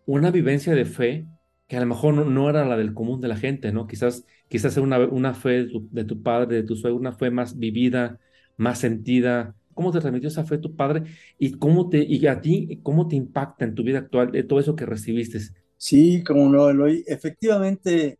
[0.06, 1.26] una vivencia de fe
[1.70, 3.86] que a lo mejor no, era la del común de la gente, ¿no?
[3.86, 8.18] Quizás, quizás una, una fe de tu, padre, de tu suegro, una fe más vivida,
[8.56, 9.54] más sentida.
[9.72, 11.04] ¿Cómo te transmitió esa fe tu padre
[11.38, 14.58] y cómo te, y a ti, cómo te impacta en tu vida actual de todo
[14.58, 15.38] eso que recibiste?
[15.76, 17.04] Sí, como no, Eloy.
[17.06, 18.18] Efectivamente,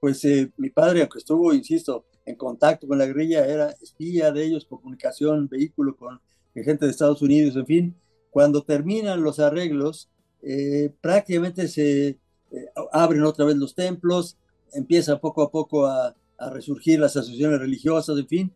[0.00, 4.44] pues eh, mi padre, aunque estuvo, insisto, en contacto con la guerrilla, era espía de
[4.44, 6.20] ellos por comunicación, vehículo con
[6.52, 7.96] gente de Estados Unidos, en fin.
[8.30, 10.10] Cuando terminan los arreglos,
[10.42, 12.18] eh, prácticamente se
[12.50, 14.36] eh, abren otra vez los templos,
[14.72, 16.14] empieza poco a poco a,
[16.52, 18.52] resurgir las asociaciones religiosas, en fin,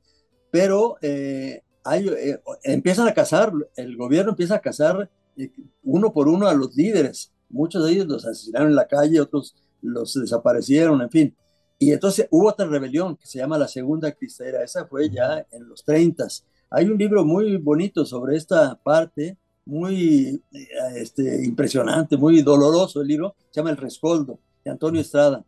[0.52, 2.08] pero eh, hay,
[2.62, 5.10] empiezan a cazar, el gobierno empieza a cazar
[5.82, 7.32] uno por uno a los líderes.
[7.48, 11.36] Muchos de ellos los asesinaron en la calle, otros los desaparecieron, en fin.
[11.78, 15.68] Y entonces hubo otra rebelión que se llama la Segunda Cristera, esa fue ya en
[15.68, 16.28] los 30.
[16.70, 20.42] Hay un libro muy bonito sobre esta parte, muy
[20.94, 25.44] este, impresionante, muy doloroso el libro, se llama El Rescoldo, de Antonio Estrada,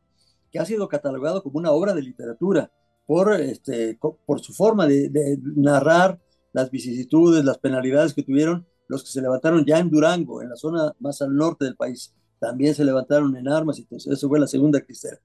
[0.51, 2.71] que ha sido catalogado como una obra de literatura
[3.07, 6.21] por, este, por su forma de, de narrar
[6.53, 10.57] las vicisitudes, las penalidades que tuvieron los que se levantaron ya en Durango, en la
[10.57, 12.15] zona más al norte del país.
[12.39, 15.19] También se levantaron en armas y entonces eso fue la segunda cristera.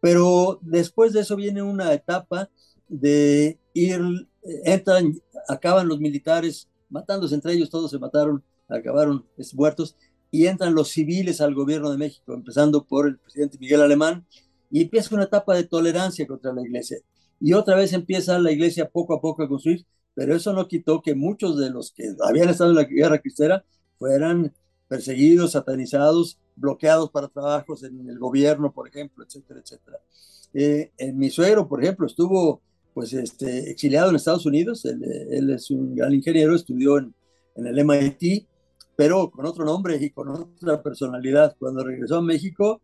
[0.00, 2.50] Pero después de eso viene una etapa
[2.88, 4.00] de ir,
[4.64, 9.24] entran, acaban los militares matándose entre ellos, todos se mataron, acabaron
[9.54, 9.96] muertos,
[10.30, 14.26] y entran los civiles al gobierno de México, empezando por el presidente Miguel Alemán,
[14.70, 16.98] y empieza una etapa de tolerancia contra la iglesia.
[17.40, 21.02] Y otra vez empieza la iglesia poco a poco a construir, pero eso no quitó
[21.02, 23.64] que muchos de los que habían estado en la guerra cristera
[23.98, 24.52] fueran
[24.86, 29.98] perseguidos, satanizados, bloqueados para trabajos en el gobierno, por ejemplo, etcétera, etcétera.
[30.52, 32.60] Eh, mi suegro, por ejemplo, estuvo
[33.00, 37.14] pues este, exiliado en Estados Unidos, él, es un gran ingeniero, estudió en,
[37.56, 38.46] en, el MIT,
[38.94, 41.56] pero con otro nombre y con otra personalidad.
[41.58, 42.82] Cuando regresó a México,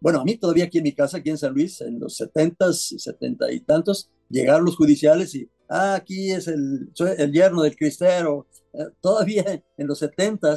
[0.00, 2.74] bueno, a mí todavía aquí en mi casa, aquí en San Luis, en los 70,
[2.74, 8.48] 70 y tantos, llegaron los judiciales y, ah, aquí es el, el yerno del cristero.
[8.74, 10.56] Eh, todavía en los 70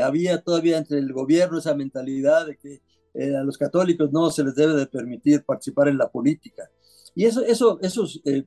[0.00, 2.82] había todavía entre el gobierno esa mentalidad de que
[3.14, 6.70] eh, a los católicos no se les debe de permitir participar en la política.
[7.18, 8.44] Y eso, eso, eso eh,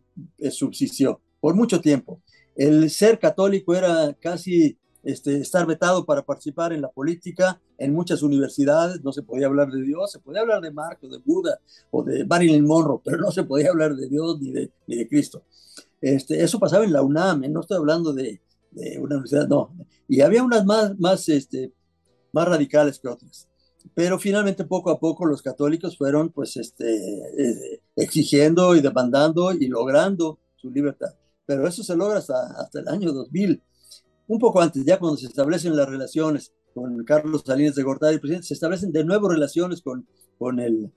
[0.49, 2.21] subsistió por mucho tiempo.
[2.55, 7.59] El ser católico era casi este, estar vetado para participar en la política.
[7.77, 11.17] En muchas universidades no se podía hablar de Dios, se podía hablar de Marco, de
[11.17, 11.59] Buda
[11.89, 15.07] o de Marilyn Monroe, pero no se podía hablar de Dios ni de, ni de
[15.09, 15.43] Cristo.
[15.99, 17.49] Este, eso pasaba en la UNAM, ¿eh?
[17.49, 18.39] no estoy hablando de,
[18.71, 19.75] de, una universidad, no.
[20.07, 21.73] Y había unas más, más, este,
[22.31, 23.49] más radicales que otras.
[23.93, 29.67] Pero finalmente, poco a poco, los católicos fueron pues, este, eh, exigiendo y demandando y
[29.67, 31.13] logrando su libertad.
[31.45, 33.61] Pero eso se logra hasta, hasta el año 2000
[34.31, 38.47] un poco antes, ya cuando se establecen las relaciones con Carlos Salinas de Gortari, presidente,
[38.47, 40.07] se establecen de nuevo relaciones con,
[40.37, 40.89] con, el,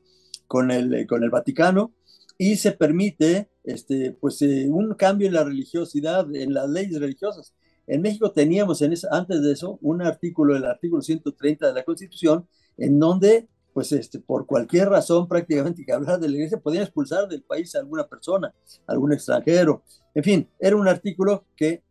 [0.46, 1.92] con, el, con el Vaticano
[2.38, 7.54] y se permite este, pues, eh, un cambio en la religiosidad, en las leyes religiosas.
[7.88, 12.46] En México teníamos en antes de eso un artículo, el artículo 130 de la Constitución,
[12.76, 17.28] en donde, pues, este, por cualquier razón prácticamente que hablar de la iglesia, podían expulsar
[17.28, 18.54] del país a alguna persona,
[18.86, 19.82] algún extranjero.
[20.14, 21.82] En fin, era un artículo que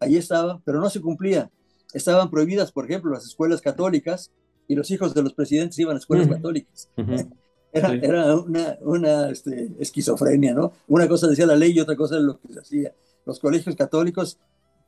[0.00, 1.50] ahí estaba, pero no se cumplía.
[1.92, 4.30] Estaban prohibidas, por ejemplo, las escuelas católicas
[4.66, 6.90] y los hijos de los presidentes iban a escuelas católicas.
[7.70, 10.72] Era, era una, una este, esquizofrenia, ¿no?
[10.88, 12.94] Una cosa decía la ley y otra cosa era lo que se hacía.
[13.26, 14.38] Los colegios católicos,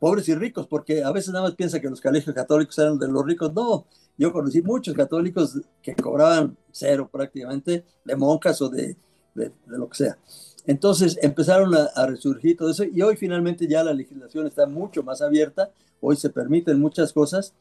[0.00, 3.06] pobres y ricos, porque a veces nada más piensa que los colegios católicos eran de
[3.06, 3.52] los ricos.
[3.54, 3.86] No,
[4.16, 8.96] yo conocí muchos católicos que cobraban cero prácticamente, de monjas o de,
[9.34, 10.18] de, lo que sea.
[10.66, 15.22] Entonces empezaron a, resurgir todo eso y hoy finalmente ya la legislación está mucho más
[15.22, 15.70] abierta,
[16.00, 17.54] hoy se permiten muchas cosas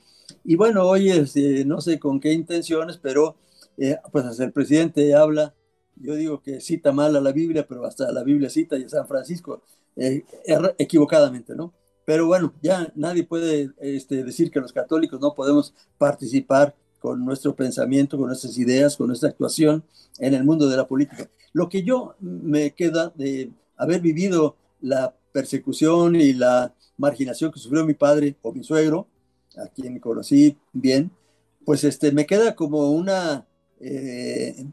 [0.44, 3.36] y bueno, hoy este, no sé con qué intenciones, pero
[3.78, 5.54] eh, pues el presidente habla,
[5.96, 8.90] yo digo que cita mal a la Biblia, pero hasta la Biblia cita y a
[8.90, 9.64] San Francisco
[9.96, 10.24] eh,
[10.78, 11.74] equivocadamente, ¿no?
[12.10, 17.56] Pero bueno, ya nadie puede este, decir que los católicos no podemos participar con nuestro
[17.56, 19.84] pensamiento, con nuestras ideas, con nuestra actuación
[20.18, 21.30] en el mundo de la política.
[21.54, 27.86] Lo que yo me queda de haber vivido la persecución y la marginación que sufrió
[27.86, 29.06] mi padre o mi suegro,
[29.56, 31.12] a quien conocí bien,
[31.64, 33.46] pues este, me queda como una,
[33.80, 34.66] eh,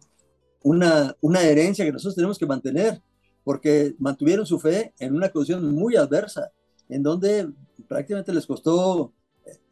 [0.63, 3.03] una, una herencia que nosotros tenemos que mantener,
[3.45, 6.51] porque mantuvieron su fe en una condición muy adversa,
[6.89, 7.49] en donde
[7.89, 9.13] prácticamente les costó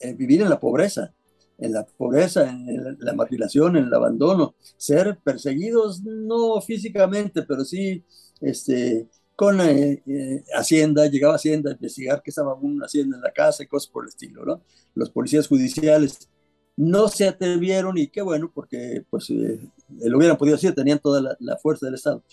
[0.00, 1.12] eh, vivir en la pobreza
[1.58, 8.04] en la pobreza, en la marginación, en el abandono, ser perseguidos no físicamente, pero sí
[8.40, 13.32] este, con eh, eh, Hacienda, llegaba Hacienda a investigar que estaba una Hacienda en la
[13.32, 14.62] casa y cosas por el estilo, ¿no?
[14.94, 16.28] Los policías judiciales
[16.76, 21.36] no se atrevieron y qué bueno, porque pues eh, lo hubieran podido hacer, tenían toda
[21.38, 22.24] la fuerza del Estado.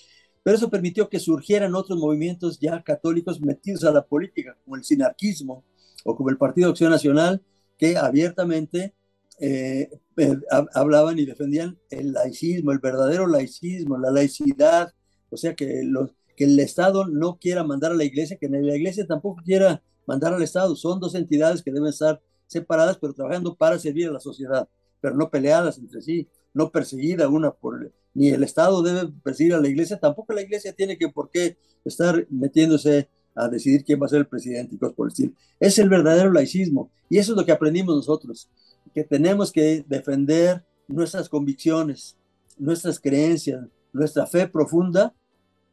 [0.44, 4.84] Pero eso permitió que surgieran otros movimientos ya católicos metidos a la política, como el
[4.84, 5.64] sinarquismo
[6.04, 7.44] o como el Partido Acción Nacional,
[7.78, 8.96] que abiertamente
[9.40, 10.38] eh, eh,
[10.74, 14.94] hablaban y defendían el laicismo, el verdadero laicismo, la laicidad,
[15.30, 18.76] o sea, que, los, que el Estado no quiera mandar a la iglesia, que la
[18.76, 20.76] iglesia tampoco quiera mandar al Estado.
[20.76, 24.68] Son dos entidades que deben estar separadas, pero trabajando para servir a la sociedad,
[25.00, 27.92] pero no peleadas entre sí, no perseguida una por...
[28.14, 31.58] Ni el Estado debe perseguir a la iglesia, tampoco la iglesia tiene que por qué
[31.86, 35.34] estar metiéndose a decidir quién va a ser el presidente y cosas por el estilo.
[35.60, 38.50] Es el verdadero laicismo y eso es lo que aprendimos nosotros
[38.94, 42.18] que tenemos que defender nuestras convicciones,
[42.58, 45.14] nuestras creencias, nuestra fe profunda,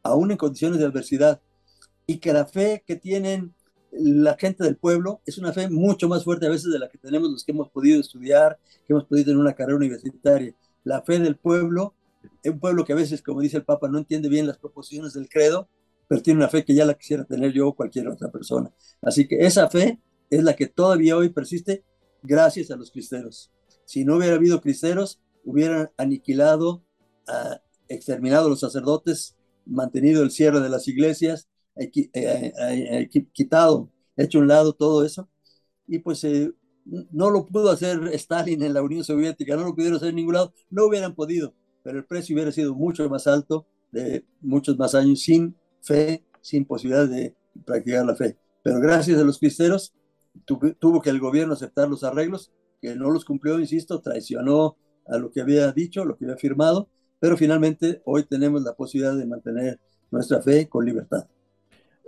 [0.03, 1.41] aún en condiciones de adversidad.
[2.07, 3.53] Y que la fe que tienen
[3.91, 6.97] la gente del pueblo es una fe mucho más fuerte a veces de la que
[6.97, 10.53] tenemos los que hemos podido estudiar, que hemos podido tener una carrera universitaria.
[10.83, 11.93] La fe del pueblo,
[12.45, 15.29] un pueblo que a veces, como dice el Papa, no entiende bien las proposiciones del
[15.29, 15.69] credo,
[16.07, 18.71] pero tiene una fe que ya la quisiera tener yo o cualquier otra persona.
[19.01, 19.99] Así que esa fe
[20.29, 21.83] es la que todavía hoy persiste
[22.23, 23.51] gracias a los cristeros.
[23.85, 26.83] Si no hubiera habido cristeros, hubieran aniquilado,
[27.27, 27.55] uh,
[27.87, 34.39] exterminado a los sacerdotes, mantenido el cierre de las iglesias, eh, eh, eh, quitado, hecho
[34.39, 35.29] un lado todo eso.
[35.87, 36.25] Y pues
[36.85, 40.35] no lo pudo hacer Stalin en la Unión Soviética, no lo pudieron hacer en ningún
[40.35, 44.95] lado, no hubieran podido, pero el precio hubiera sido mucho más alto de muchos más
[44.95, 48.37] años sin fe, sin posibilidad de practicar la fe.
[48.63, 49.93] Pero gracias a los cristeros
[50.45, 52.51] tuvo que el gobierno aceptar los arreglos,
[52.81, 54.77] que no los cumplió, insisto, traicionó
[55.07, 56.87] a lo que había dicho, lo que había firmado,
[57.19, 59.79] pero finalmente hoy tenemos la posibilidad de mantener
[60.11, 61.27] nuestra fe con libertad.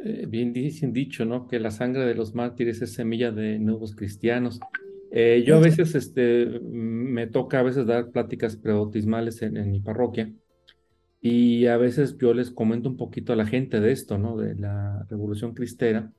[0.04, 1.48] Eh, bien dicho, ¿no?
[1.48, 4.60] Que la sangre de los mártires es semilla de nuevos cristianos.
[5.14, 9.82] Eh, yo a veces este, me toca a veces dar pláticas prebautismales en, en, mi
[9.82, 10.32] parroquia
[11.20, 14.38] y a veces yo les comento un poquito a la gente de esto, ¿no?
[14.38, 16.14] De la revolución cristera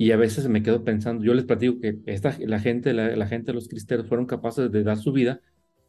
[0.00, 3.46] y a veces me quedo pensando, yo les platico que esta, la, gente, la, gente
[3.46, 5.40] de los cristeros fueron capaces de dar su vida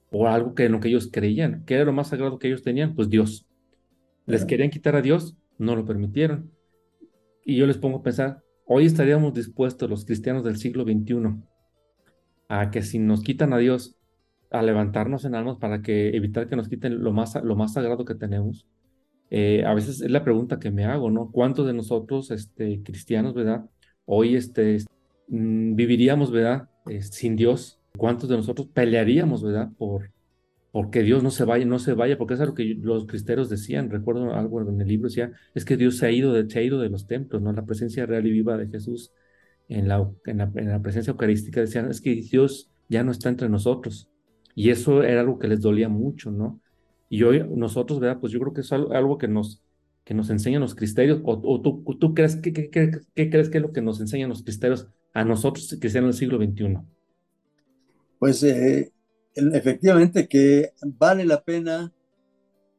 [0.10, 1.64] por algo que en lo que ellos creían.
[1.66, 2.96] ¿Qué era lo más sagrado que ellos tenían?
[2.96, 3.46] Pues Dios.
[4.26, 6.50] Les querían quitar a Dios, no lo permitieron.
[7.46, 11.44] Y yo les pongo a pensar, hoy estaríamos dispuestos los cristianos del siglo XXI
[12.50, 13.96] a que si nos quitan a Dios,
[14.52, 18.04] a levantarnos en armas para que evitar que nos quiten lo más, lo más sagrado
[18.04, 18.68] que tenemos.
[19.30, 21.32] Eh, a veces es la pregunta que me hago, ¿no?
[21.32, 23.70] ¿Cuántos de nosotros, este, cristianos, ¿verdad?
[24.06, 24.78] Hoy, este,
[25.28, 26.70] mm, viviríamos, ¿verdad?
[26.88, 27.80] Eh, sin Dios.
[27.98, 29.70] ¿Cuántos de nosotros pelearíamos, ¿verdad?
[29.78, 30.12] Por,
[30.72, 33.92] porque Dios no se vaya, no se vaya, porque es algo que los cristeros decían,
[33.92, 36.64] recuerdo algo en el libro, decía, es que Dios se ha ido de, se ha
[36.64, 37.54] ido de los templos, ¿no?
[37.54, 39.12] La presencia real y viva de Jesús
[39.70, 43.30] en la, en la, en la presencia eucarística decían, es que Dios ya no está
[43.30, 44.10] entre nosotros.
[44.56, 46.60] Y eso era algo que les dolía mucho, ¿no?
[47.08, 48.20] Y hoy nosotros, ¿verdad?
[48.20, 49.64] Pues yo creo que es algo que nos,
[50.04, 52.70] que nos enseñan los criterios, o, tú, tú, crees, que qué,
[53.14, 56.38] crees que es lo que nos enseñan los criterios a nosotros que sean el siglo
[56.38, 56.78] XXI?
[58.20, 58.92] Pues eh,
[59.36, 61.92] efectivamente que vale la pena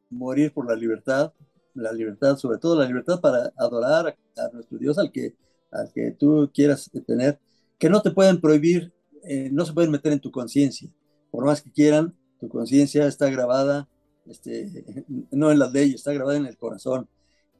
[0.09, 1.33] morir por la libertad,
[1.73, 5.33] la libertad, sobre todo la libertad para adorar a, nuestro Dios, al que,
[5.71, 7.39] al que tú quieras tener,
[7.77, 8.93] que no te pueden prohibir,
[9.23, 10.89] eh, no se pueden meter en tu conciencia,
[11.31, 13.87] por más que quieran, tu conciencia está grabada
[14.27, 17.07] este, no en las leyes, está grabada en el corazón.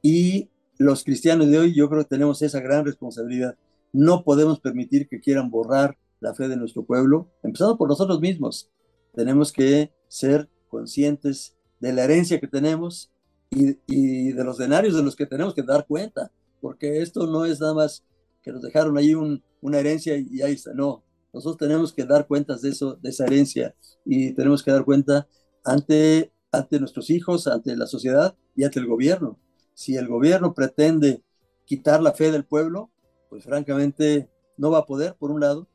[0.02, 3.56] Y los cristianos de hoy yo creo que tenemos esa gran responsabilidad.
[3.92, 8.70] No podemos permitir que quieran borrar la fe de nuestro pueblo, empezando por nosotros mismos.
[9.14, 13.10] Tenemos que ser conscientes de la herencia que tenemos
[13.50, 16.30] y, y de los denarios de los que tenemos que dar cuenta,
[16.62, 18.02] porque esto no es nada más
[18.42, 21.04] que nos dejaron ahí un, una herencia y ahí está, no.
[21.34, 25.28] Nosotros tenemos que dar cuentas de eso, de esa herencia, y tenemos que dar cuenta
[25.64, 29.38] ante ante nuestros hijos, ante la sociedad y ante el gobierno.
[29.74, 31.22] Si el gobierno pretende
[31.64, 32.90] quitar la fe del pueblo,
[33.30, 35.66] pues francamente no va a poder, por un lado,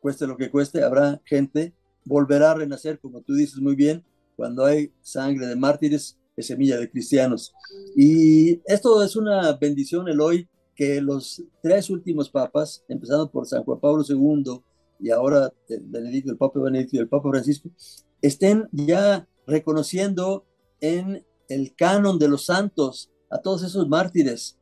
[0.00, 1.74] cueste lo que cueste, habrá gente,
[2.04, 4.04] volverá a renacer, como tú dices muy bien,
[4.36, 7.52] cuando hay sangre de mártires, es semilla de cristianos.
[7.96, 13.64] Y esto es una bendición el hoy que los tres últimos papas, empezando por San
[13.64, 14.62] Juan Pablo II
[14.98, 17.70] y ahora Benedicto, el Papa Benedicto y el Papa Francisco,
[18.22, 20.46] estén ya reconociendo
[20.80, 24.58] en el canon de los santos a todos esos mártires.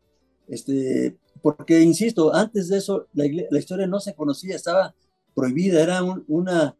[0.48, 3.26] Este, porque, insisto, antes de eso la,
[3.58, 4.94] historia no se conocía, estaba
[5.34, 6.76] prohibida, era una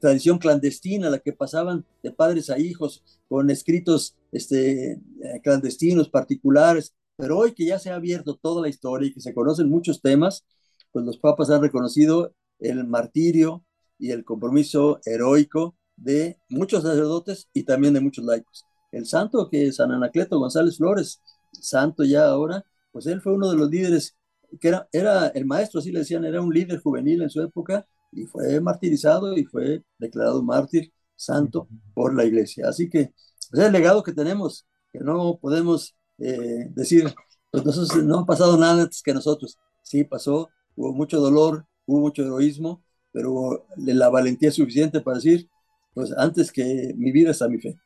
[0.00, 5.00] tradición clandestina la que pasaban de padres a hijos con escritos este, eh,
[5.42, 6.94] clandestinos, particulares.
[7.16, 10.02] Pero hoy que ya se ha abierto toda la historia y que se conocen muchos
[10.02, 10.44] temas,
[10.92, 13.64] pues los papas han reconocido el martirio
[13.98, 18.64] y el compromiso heroico de muchos sacerdotes y también de muchos laicos.
[18.92, 21.22] El santo que es San Anacleto González Flores,
[21.52, 24.16] santo ya ahora, pues él fue uno de los líderes,
[24.60, 27.86] que era, era el maestro, así le decían, era un líder juvenil en su época
[28.12, 32.68] y fue martirizado y fue declarado mártir santo por la iglesia.
[32.68, 33.12] Así que
[33.50, 37.12] pues, es el legado que tenemos, que no podemos eh, decir,
[37.50, 39.58] pues nosotros no ha pasado nada antes que nosotros.
[39.82, 42.82] Sí, pasó, hubo mucho dolor, hubo mucho heroísmo,
[43.12, 45.48] pero la valentía suficiente para decir,
[45.94, 47.78] pues antes que mi vida está mi fe.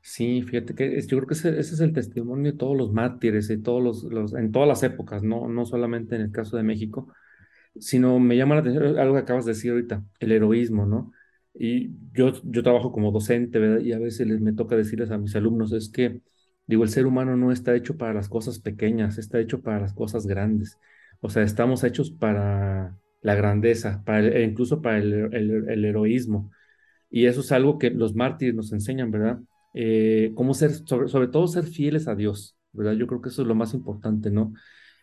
[0.00, 3.58] Sí, fíjate que yo creo que ese, es el testimonio de todos los mártires, y
[3.58, 7.08] todos los, los, en todas las épocas, no, no solamente en el caso de México,
[7.78, 11.12] sino me llama la atención algo que acabas de decir ahorita, el heroísmo, ¿no?
[11.54, 13.80] Y yo, yo trabajo como docente, ¿verdad?
[13.80, 16.20] Y a veces me toca decirles a mis alumnos, es que,
[16.66, 19.92] digo, el ser humano no está hecho para las cosas pequeñas, está hecho para las
[19.94, 20.78] cosas grandes.
[21.20, 26.50] O sea, estamos hechos para la grandeza, para e incluso para el, el, heroísmo.
[27.10, 29.40] Y eso es algo que los mártires nos enseñan, ¿verdad?
[29.74, 32.94] Eh, cómo ser, sobre, todo ser fieles a Dios, ¿verdad?
[32.94, 34.54] Yo creo que eso es lo más importante, ¿no?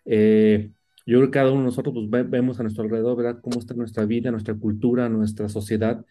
[0.06, 0.72] Eh,
[1.10, 3.42] yo creo que cada uno de nosotros pues, vemos a nuestro alrededor, ¿verdad?
[3.42, 6.06] Cómo está nuestra vida, nuestra cultura, nuestra sociedad.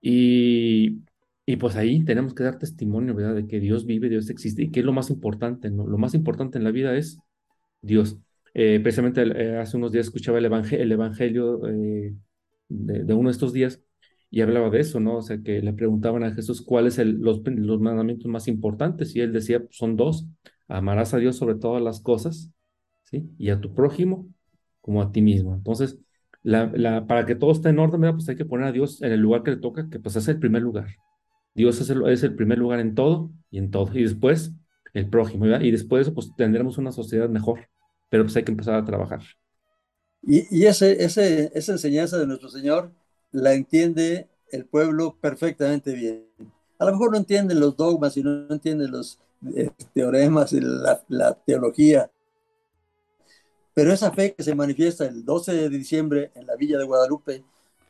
[0.00, 1.02] Y,
[1.46, 3.34] y pues ahí tenemos que dar testimonio, ¿verdad?
[3.36, 5.86] De que Dios vive, Dios existe y que es lo más importante, ¿no?
[5.86, 7.18] Lo más importante en la vida es
[7.82, 8.18] Dios.
[8.54, 12.14] Eh, precisamente hace unos días escuchaba el, evangelio, el evangelio de,
[12.68, 13.82] de, uno de estos días
[14.30, 15.18] y hablaba de eso, ¿no?
[15.18, 19.20] O sea, que le preguntaban a Jesús cuáles son los, los mandamientos más importantes y
[19.20, 20.26] él decía, son dos,
[20.68, 22.52] amarás a Dios sobre todas las cosas,
[23.38, 24.28] Y a tu prójimo
[24.80, 25.54] como a ti mismo.
[25.54, 25.98] Entonces,
[26.44, 29.42] para que todo esté en orden, pues hay que poner a Dios en el lugar
[29.42, 30.88] que le toca, que pues es el primer lugar.
[31.54, 33.90] Dios es el, es el primer lugar en todo y en todo.
[33.94, 34.52] Y después,
[34.94, 35.62] el prójimo, ¿verdad?
[35.62, 37.68] Y después de eso, pues tendremos una sociedad mejor,
[38.10, 39.22] pero pues hay que empezar a trabajar.
[40.22, 42.92] Y, y ese, ese, esa enseñanza de nuestro Señor
[43.32, 46.26] la entiende el pueblo perfectamente bien.
[46.78, 49.18] A lo mejor no entienden los dogmas y no entienden los
[49.54, 52.10] eh, teoremas y la, teología,
[53.76, 57.44] pero esa fe que se manifiesta el 12 de diciembre en la Villa de Guadalupe,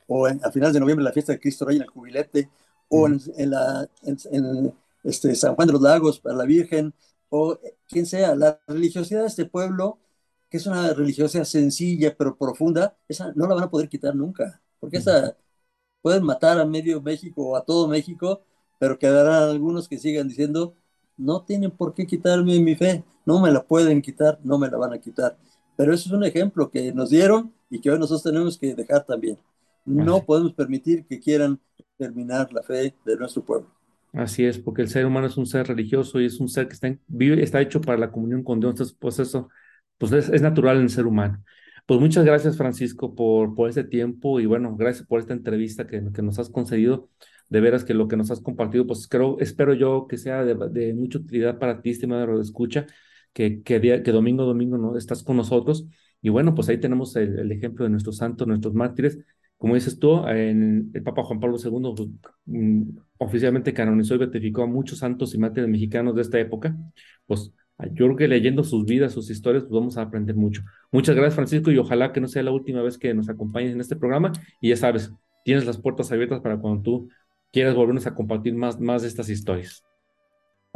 [0.08, 2.50] o a finales de noviembre en la fiesta de Cristo Rey en el Jubilete,
[2.88, 3.20] o en,
[3.50, 4.74] la, en,
[5.04, 6.92] este, San Juan de los Lagos para la Virgen,
[7.28, 7.56] o
[7.88, 10.00] quien sea, la religiosidad de este pueblo,
[10.50, 14.60] que es una religiosidad sencilla pero profunda, esa no la van a poder quitar nunca
[14.80, 15.36] porque esa
[16.02, 18.42] pueden matar a medio México o a todo México,
[18.78, 20.74] pero quedarán algunos que sigan diciendo,
[21.16, 24.78] no tienen por qué quitarme mi fe, no me la pueden quitar, no me la
[24.78, 25.38] van a quitar.
[25.76, 29.04] Pero eso es un ejemplo que nos dieron y que hoy nosotros tenemos que dejar
[29.04, 29.38] también.
[29.84, 31.60] No podemos permitir que quieran
[31.96, 33.68] terminar la fe de nuestro pueblo.
[34.12, 36.74] Así es, porque el ser humano es un ser religioso y es un ser que
[36.74, 39.50] está, vive, está hecho para la comunión con Dios, entonces pues eso
[39.98, 41.42] pues es, es, natural en el ser humano.
[41.86, 46.02] Pues muchas gracias Francisco por, por este tiempo y bueno, gracias por esta entrevista que,
[46.12, 47.10] que nos has concedido.
[47.48, 50.56] De veras que lo que nos has compartido, pues creo, espero yo que sea de,
[50.70, 52.86] de mucha utilidad para ti, estimado escucha,
[53.36, 54.96] que, que, día, que domingo domingo ¿no?
[54.96, 55.86] estás con nosotros.
[56.22, 59.18] Y bueno, pues ahí tenemos el, el ejemplo de nuestros santos, nuestros mártires,
[59.58, 62.08] como dices tú, en el Papa Juan Pablo II pues,
[62.46, 62.82] mm,
[63.18, 66.74] oficialmente canonizó y beatificó a muchos santos y mártires mexicanos de esta época.
[67.26, 67.52] Pues
[67.92, 70.62] yo creo que leyendo sus vidas, sus historias, pues vamos a aprender mucho.
[70.90, 73.82] Muchas gracias, Francisco, y ojalá que no sea la última vez que nos acompañes en
[73.82, 74.32] este programa.
[74.62, 75.12] Y ya sabes,
[75.44, 77.08] tienes las puertas abiertas para cuando tú
[77.52, 79.84] quieras volvernos a compartir más, más de estas historias.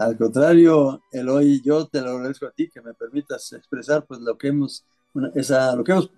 [0.01, 4.39] Al contrario, Eloy, yo te lo agradezco a ti que me permitas expresar pues lo
[4.39, 4.83] que hemos,
[5.35, 6.11] esa, lo que hemos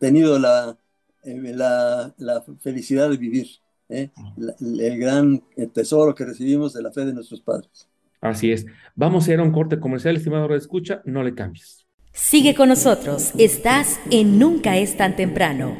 [0.00, 0.76] tenido la,
[1.22, 3.46] eh, la, la, felicidad de vivir,
[3.88, 4.10] ¿eh?
[4.36, 5.40] la, el gran
[5.72, 7.88] tesoro que recibimos de la fe de nuestros padres.
[8.20, 8.66] Así es.
[8.96, 11.86] Vamos a ir a un corte comercial, estimado de escucha, no le cambies.
[12.12, 15.76] Sigue con nosotros, estás en Nunca es tan temprano.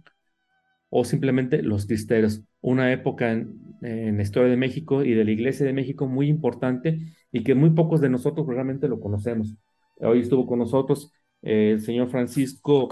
[0.90, 5.30] o simplemente los cristeros, una época en, en, la historia de México y de la
[5.30, 6.98] Iglesia de México muy importante
[7.32, 9.56] y que muy pocos de nosotros realmente lo conocemos.
[9.98, 11.14] Hoy estuvo con nosotros
[11.44, 12.90] eh, el señor Francisco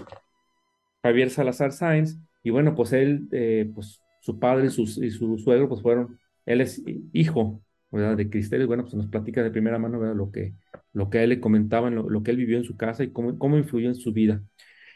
[1.01, 5.39] Javier Salazar Sáenz y bueno, pues él, eh, pues su padre y, sus, y, su
[5.39, 9.79] suegro, pues fueron, él es hijo, De cristeros y bueno, pues nos platica de primera
[9.79, 10.15] mano, ¿verdad?
[10.15, 10.53] Lo que,
[10.91, 13.11] lo que a él le comentaban, lo, lo que él vivió en su casa y
[13.11, 14.41] cómo, cómo influyó en su vida.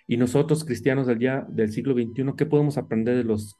[0.08, 3.56] Y nosotros, cristianos del día del siglo XXI, ¿qué podemos aprender de los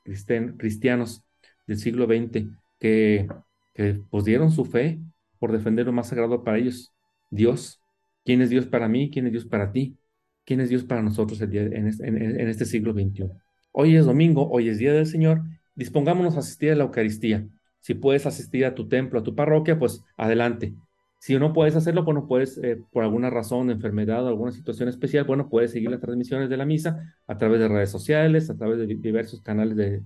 [0.58, 1.24] cristianos
[1.66, 3.28] del siglo XX que,
[3.74, 5.00] que pues, dieron su fe
[5.40, 6.92] por defender lo más sagrado para ellos?
[7.30, 7.80] Dios.
[8.26, 9.10] ¿Quién es Dios para mí?
[9.10, 9.98] ¿Quién es Dios para ti?
[10.44, 13.30] ¿Quién es Dios para nosotros el día, en, este, en este siglo XXI?
[13.72, 15.44] Hoy es domingo, hoy es Día del Señor.
[15.76, 17.48] Dispongámonos a asistir a la Eucaristía.
[17.82, 20.74] Si puedes asistir a tu templo, a tu parroquia, pues adelante.
[21.20, 25.26] Si no puedes hacerlo, bueno, puedes, eh, por alguna razón, enfermedad o alguna situación especial,
[25.26, 28.80] bueno, puedes seguir las transmisiones de la misa a través de redes sociales, a través
[28.80, 30.02] de diversos canales de,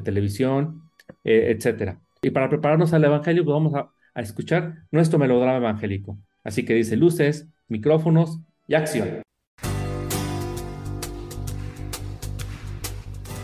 [0.00, 0.90] televisión,
[1.22, 2.00] eh, etcétera.
[2.22, 6.18] Y para prepararnos al Evangelio, pues vamos a, a escuchar nuestro melodrama evangélico.
[6.42, 9.22] Así que dice luces, micrófonos y acción.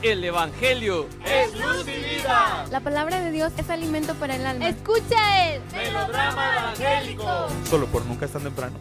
[0.03, 2.65] El Evangelio es luz y vida.
[2.71, 4.69] La palabra de Dios es alimento para el alma.
[4.71, 7.25] Escucha el melodrama evangélico.
[7.65, 8.77] Solo por nunca es tan temprano.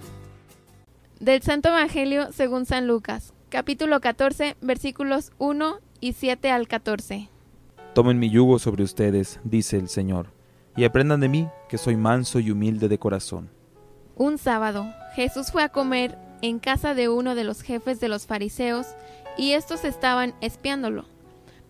[1.19, 7.27] Del Santo Evangelio según San Lucas, capítulo 14, versículos 1 y 7 al 14.
[7.93, 10.27] Tomen mi yugo sobre ustedes, dice el Señor,
[10.77, 13.49] y aprendan de mí, que soy manso y humilde de corazón.
[14.15, 18.25] Un sábado, Jesús fue a comer en casa de uno de los jefes de los
[18.25, 18.87] fariseos,
[19.39, 21.05] y estos estaban espiándolo,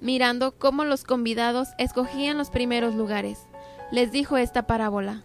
[0.01, 3.45] mirando cómo los convidados escogían los primeros lugares.
[3.91, 5.23] Les dijo esta parábola.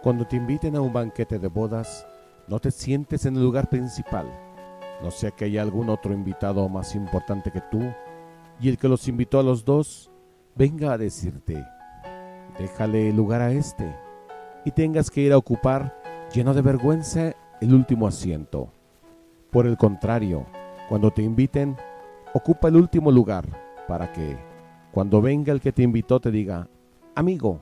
[0.00, 2.06] Cuando te inviten a un banquete de bodas,
[2.46, 4.30] no te sientes en el lugar principal,
[5.02, 7.82] no sea que haya algún otro invitado más importante que tú,
[8.60, 10.12] y el que los invitó a los dos
[10.54, 11.66] venga a decirte,
[12.56, 13.96] déjale lugar a este,
[14.64, 16.00] y tengas que ir a ocupar,
[16.32, 18.70] lleno de vergüenza, el último asiento.
[19.50, 20.46] Por el contrario,
[20.88, 21.76] cuando te inviten,
[22.34, 23.46] ocupa el último lugar
[23.88, 24.36] para que,
[24.92, 26.68] cuando venga el que te invitó, te diga,
[27.14, 27.60] amigo,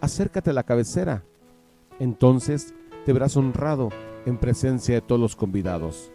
[0.00, 1.24] acércate a la cabecera.
[1.98, 3.90] Entonces te verás honrado
[4.26, 6.10] en presencia de todos los convidados,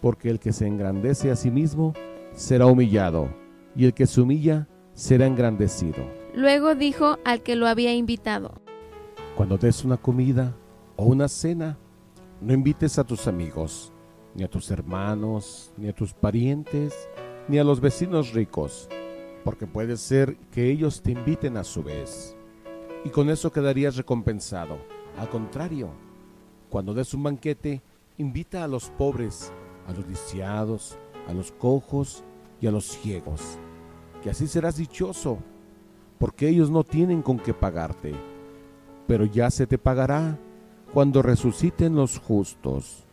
[0.00, 1.94] porque el que se engrandece a sí mismo
[2.32, 3.28] será humillado,
[3.76, 6.04] y el que se humilla será engrandecido.
[6.34, 8.60] Luego dijo al que lo había invitado,
[9.36, 10.54] Cuando des una comida
[10.96, 11.78] o una cena,
[12.40, 13.92] no invites a tus amigos,
[14.34, 17.08] ni a tus hermanos, ni a tus parientes,
[17.48, 18.88] ni a los vecinos ricos,
[19.44, 22.36] porque puede ser que ellos te inviten a su vez,
[23.04, 24.78] y con eso quedarías recompensado.
[25.18, 25.90] Al contrario,
[26.70, 27.82] cuando des un banquete,
[28.18, 29.52] invita a los pobres,
[29.86, 32.24] a los lisiados, a los cojos
[32.60, 33.58] y a los ciegos,
[34.22, 35.38] que así serás dichoso,
[36.18, 38.14] porque ellos no tienen con qué pagarte,
[39.06, 40.38] pero ya se te pagará
[40.92, 43.03] cuando resuciten los justos.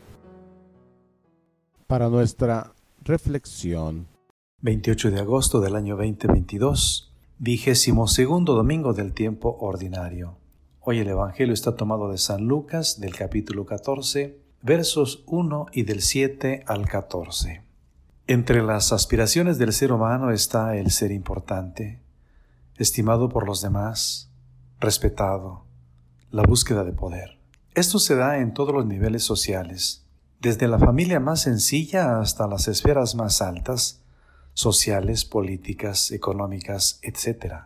[1.92, 2.74] Para nuestra
[3.04, 4.08] reflexión.
[4.62, 10.38] 28 de agosto del año 2022, vigésimo segundo domingo del tiempo ordinario.
[10.80, 16.02] Hoy el Evangelio está tomado de San Lucas del capítulo 14, versos 1 y del
[16.02, 17.62] 7 al 14.
[18.26, 22.00] Entre las aspiraciones del ser humano está el ser importante,
[22.78, 24.32] estimado por los demás,
[24.80, 25.66] respetado,
[26.30, 27.38] la búsqueda de poder.
[27.76, 30.06] Esto se da en todos los niveles sociales,
[30.42, 34.02] desde la familia más sencilla hasta las esferas más altas,
[34.54, 37.66] sociales, políticas, económicas, etc.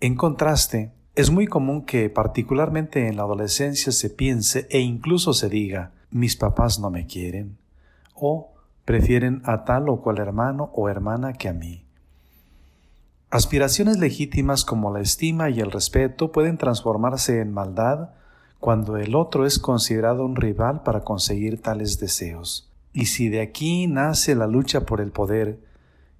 [0.00, 5.50] En contraste, es muy común que particularmente en la adolescencia se piense e incluso se
[5.50, 7.58] diga, mis papás no me quieren,
[8.14, 8.54] o
[8.86, 11.84] prefieren a tal o cual hermano o hermana que a mí.
[13.28, 18.10] Aspiraciones legítimas como la estima y el respeto pueden transformarse en maldad
[18.60, 22.70] cuando el otro es considerado un rival para conseguir tales deseos.
[22.92, 25.58] Y si de aquí nace la lucha por el poder,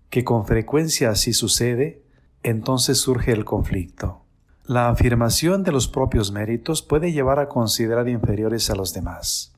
[0.08, 2.02] que con frecuencia así sucede,
[2.42, 4.22] entonces surge el conflicto.
[4.64, 9.52] La afirmación de los propios méritos puede llevar a considerar inferiores a los demás.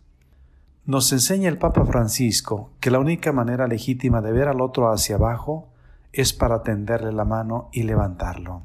[0.85, 5.17] Nos enseña el Papa Francisco que la única manera legítima de ver al otro hacia
[5.17, 5.69] abajo
[6.13, 8.65] es para tenderle la mano y levantarlo.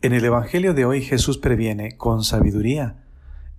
[0.00, 3.02] En el Evangelio de hoy Jesús previene, con sabiduría,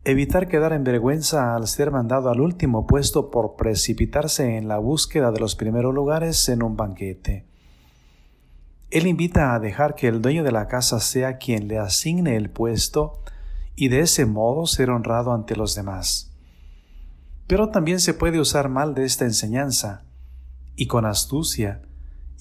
[0.05, 5.33] evitar quedar en vergüenza al ser mandado al último puesto por precipitarse en la búsqueda
[5.33, 7.45] de los primeros lugares en un banquete.
[8.89, 12.49] Él invita a dejar que el dueño de la casa sea quien le asigne el
[12.49, 13.21] puesto
[13.75, 16.31] y de ese modo ser honrado ante los demás.
[17.47, 20.05] Pero también se puede usar mal de esta enseñanza
[20.77, 21.81] y con astucia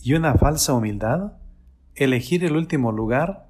[0.01, 1.33] y una falsa humildad
[1.97, 3.48] elegir el último lugar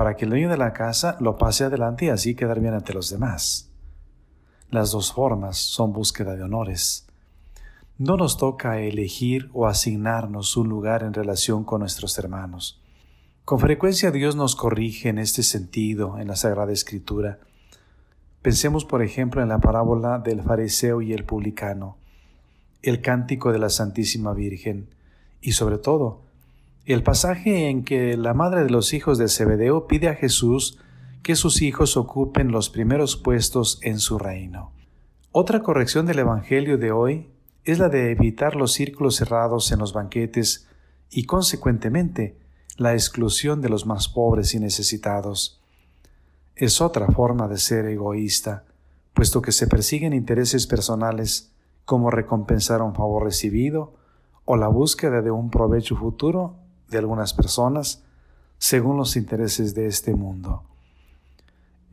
[0.00, 2.94] para que el dueño de la casa lo pase adelante y así quedar bien ante
[2.94, 3.70] los demás.
[4.70, 7.06] Las dos formas son búsqueda de honores.
[7.98, 12.80] No nos toca elegir o asignarnos un lugar en relación con nuestros hermanos.
[13.44, 17.38] Con frecuencia Dios nos corrige en este sentido en la Sagrada Escritura.
[18.40, 21.98] Pensemos, por ejemplo, en la parábola del fariseo y el publicano,
[22.80, 24.88] el cántico de la Santísima Virgen
[25.42, 26.22] y sobre todo
[26.86, 30.78] el pasaje en que la madre de los hijos de Zebedeo pide a Jesús
[31.22, 34.72] que sus hijos ocupen los primeros puestos en su reino.
[35.32, 37.30] Otra corrección del Evangelio de hoy
[37.64, 40.66] es la de evitar los círculos cerrados en los banquetes
[41.10, 42.38] y consecuentemente
[42.76, 45.60] la exclusión de los más pobres y necesitados.
[46.56, 48.64] Es otra forma de ser egoísta,
[49.12, 51.52] puesto que se persiguen intereses personales
[51.84, 53.94] como recompensar un favor recibido
[54.46, 56.59] o la búsqueda de un provecho futuro
[56.90, 58.04] de algunas personas
[58.58, 60.64] según los intereses de este mundo.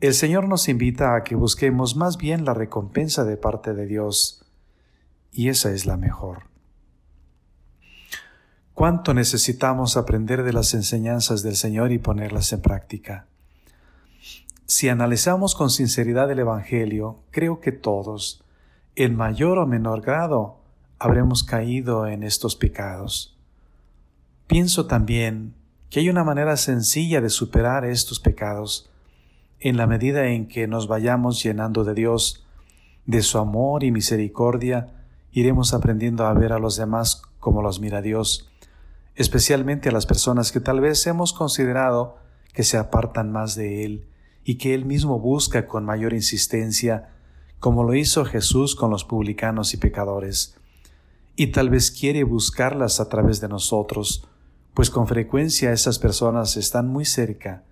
[0.00, 4.44] El Señor nos invita a que busquemos más bien la recompensa de parte de Dios,
[5.32, 6.44] y esa es la mejor.
[8.74, 13.26] ¿Cuánto necesitamos aprender de las enseñanzas del Señor y ponerlas en práctica?
[14.66, 18.44] Si analizamos con sinceridad el Evangelio, creo que todos,
[18.94, 20.58] en mayor o menor grado,
[20.98, 23.37] habremos caído en estos pecados.
[24.48, 25.54] Pienso también
[25.90, 28.90] que hay una manera sencilla de superar estos pecados
[29.60, 32.46] en la medida en que nos vayamos llenando de Dios,
[33.04, 38.00] de su amor y misericordia, iremos aprendiendo a ver a los demás como los mira
[38.00, 38.50] Dios,
[39.16, 42.16] especialmente a las personas que tal vez hemos considerado
[42.54, 44.06] que se apartan más de Él
[44.44, 47.10] y que Él mismo busca con mayor insistencia,
[47.60, 50.56] como lo hizo Jesús con los publicanos y pecadores,
[51.36, 54.27] y tal vez quiere buscarlas a través de nosotros,
[54.78, 57.64] pues con frecuencia esas personas están muy cerca,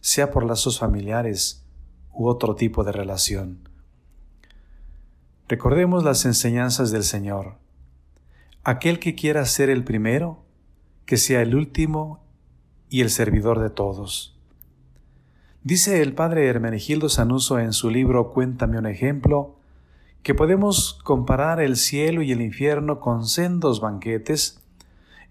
[0.00, 1.64] sea por lazos familiares
[2.12, 3.60] u otro tipo de relación.
[5.46, 7.58] Recordemos las enseñanzas del Señor.
[8.64, 10.42] Aquel que quiera ser el primero,
[11.06, 12.24] que sea el último
[12.88, 14.36] y el servidor de todos.
[15.62, 19.60] Dice el padre Hermenegildo Sanuso en su libro Cuéntame un ejemplo,
[20.24, 24.60] que podemos comparar el cielo y el infierno con sendos banquetes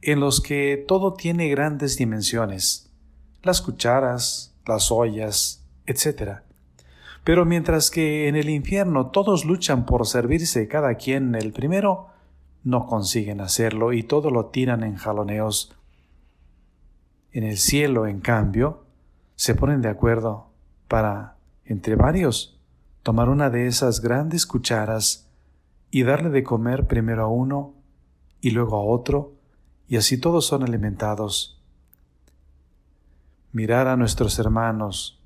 [0.02, 2.92] en los que todo tiene grandes dimensiones,
[3.44, 6.40] las cucharas, las ollas, etc.
[7.24, 12.08] Pero mientras que en el infierno todos luchan por servirse cada quien el primero,
[12.64, 15.74] no consiguen hacerlo y todo lo tiran en jaloneos
[17.32, 18.84] En el cielo, en cambio,
[19.36, 20.48] se ponen de acuerdo
[20.88, 22.60] para, entre varios,
[23.04, 25.30] tomar una de esas grandes cucharas
[25.92, 27.76] y darle de comer primero a uno
[28.42, 29.37] y luego a otro,
[29.88, 31.62] y así todos son alimentados.
[33.52, 35.24] Mirar a nuestros hermanos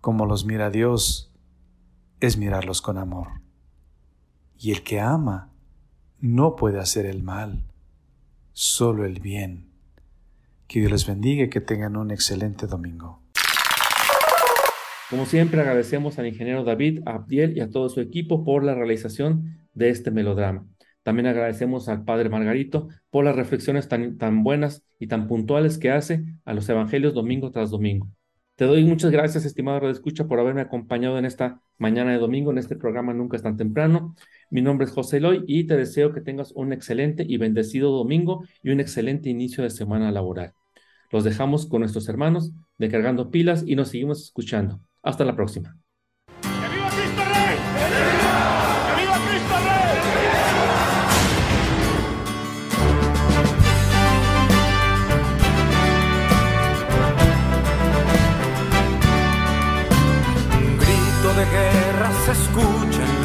[0.00, 1.32] como los mira Dios
[2.20, 3.28] es mirarlos con amor.
[4.58, 5.50] Y el que ama
[6.20, 7.64] no puede hacer el mal,
[8.52, 9.70] solo el bien.
[10.66, 13.22] Que Dios les bendiga y que tengan un excelente domingo.
[15.10, 18.74] Como siempre, agradecemos al ingeniero David, a Abdiel y a todo su equipo por la
[18.74, 20.66] realización de este melodrama.
[21.04, 25.92] También agradecemos al Padre Margarito por las reflexiones tan, tan buenas y tan puntuales que
[25.92, 28.08] hace a los evangelios domingo tras domingo.
[28.56, 32.52] Te doy muchas gracias, estimado Radio Escucha, por haberme acompañado en esta mañana de domingo,
[32.52, 34.14] en este programa Nunca es tan temprano.
[34.48, 38.44] Mi nombre es José Eloy y te deseo que tengas un excelente y bendecido domingo
[38.62, 40.54] y un excelente inicio de semana laboral.
[41.10, 44.80] Los dejamos con nuestros hermanos de Cargando Pilas y nos seguimos escuchando.
[45.02, 45.83] Hasta la próxima.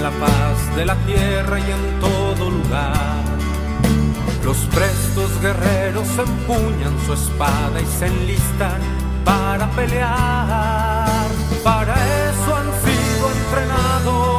[0.10, 3.24] La paz de la tierra y en todo lugar.
[4.44, 8.82] Los prestos guerreros empuñan su espada y se enlistan
[9.24, 11.28] para pelear.
[11.64, 11.94] Para
[12.30, 14.39] eso han sido entrenados,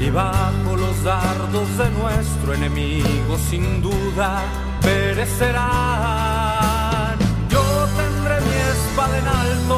[0.00, 4.42] Y bajo los dardos de nuestro enemigo sin duda
[4.82, 5.66] perecerán.
[7.48, 7.62] Yo
[7.96, 9.77] tendré mi espada en alto,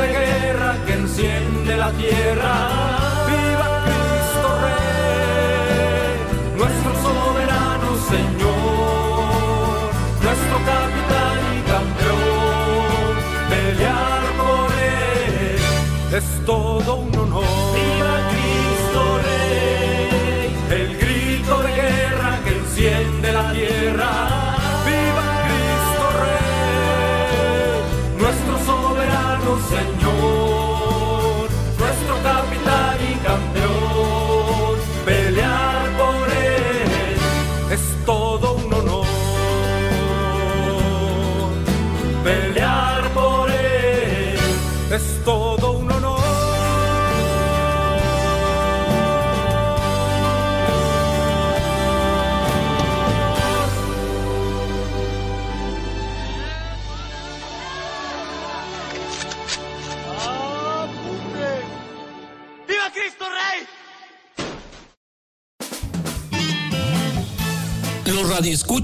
[0.00, 2.54] de guerra que enciende la tierra.
[3.28, 6.12] Viva Cristo Rey,
[6.56, 9.90] nuestro soberano Señor,
[10.24, 13.12] nuestro capitán y campeón.
[13.50, 16.99] Pelear por él es todo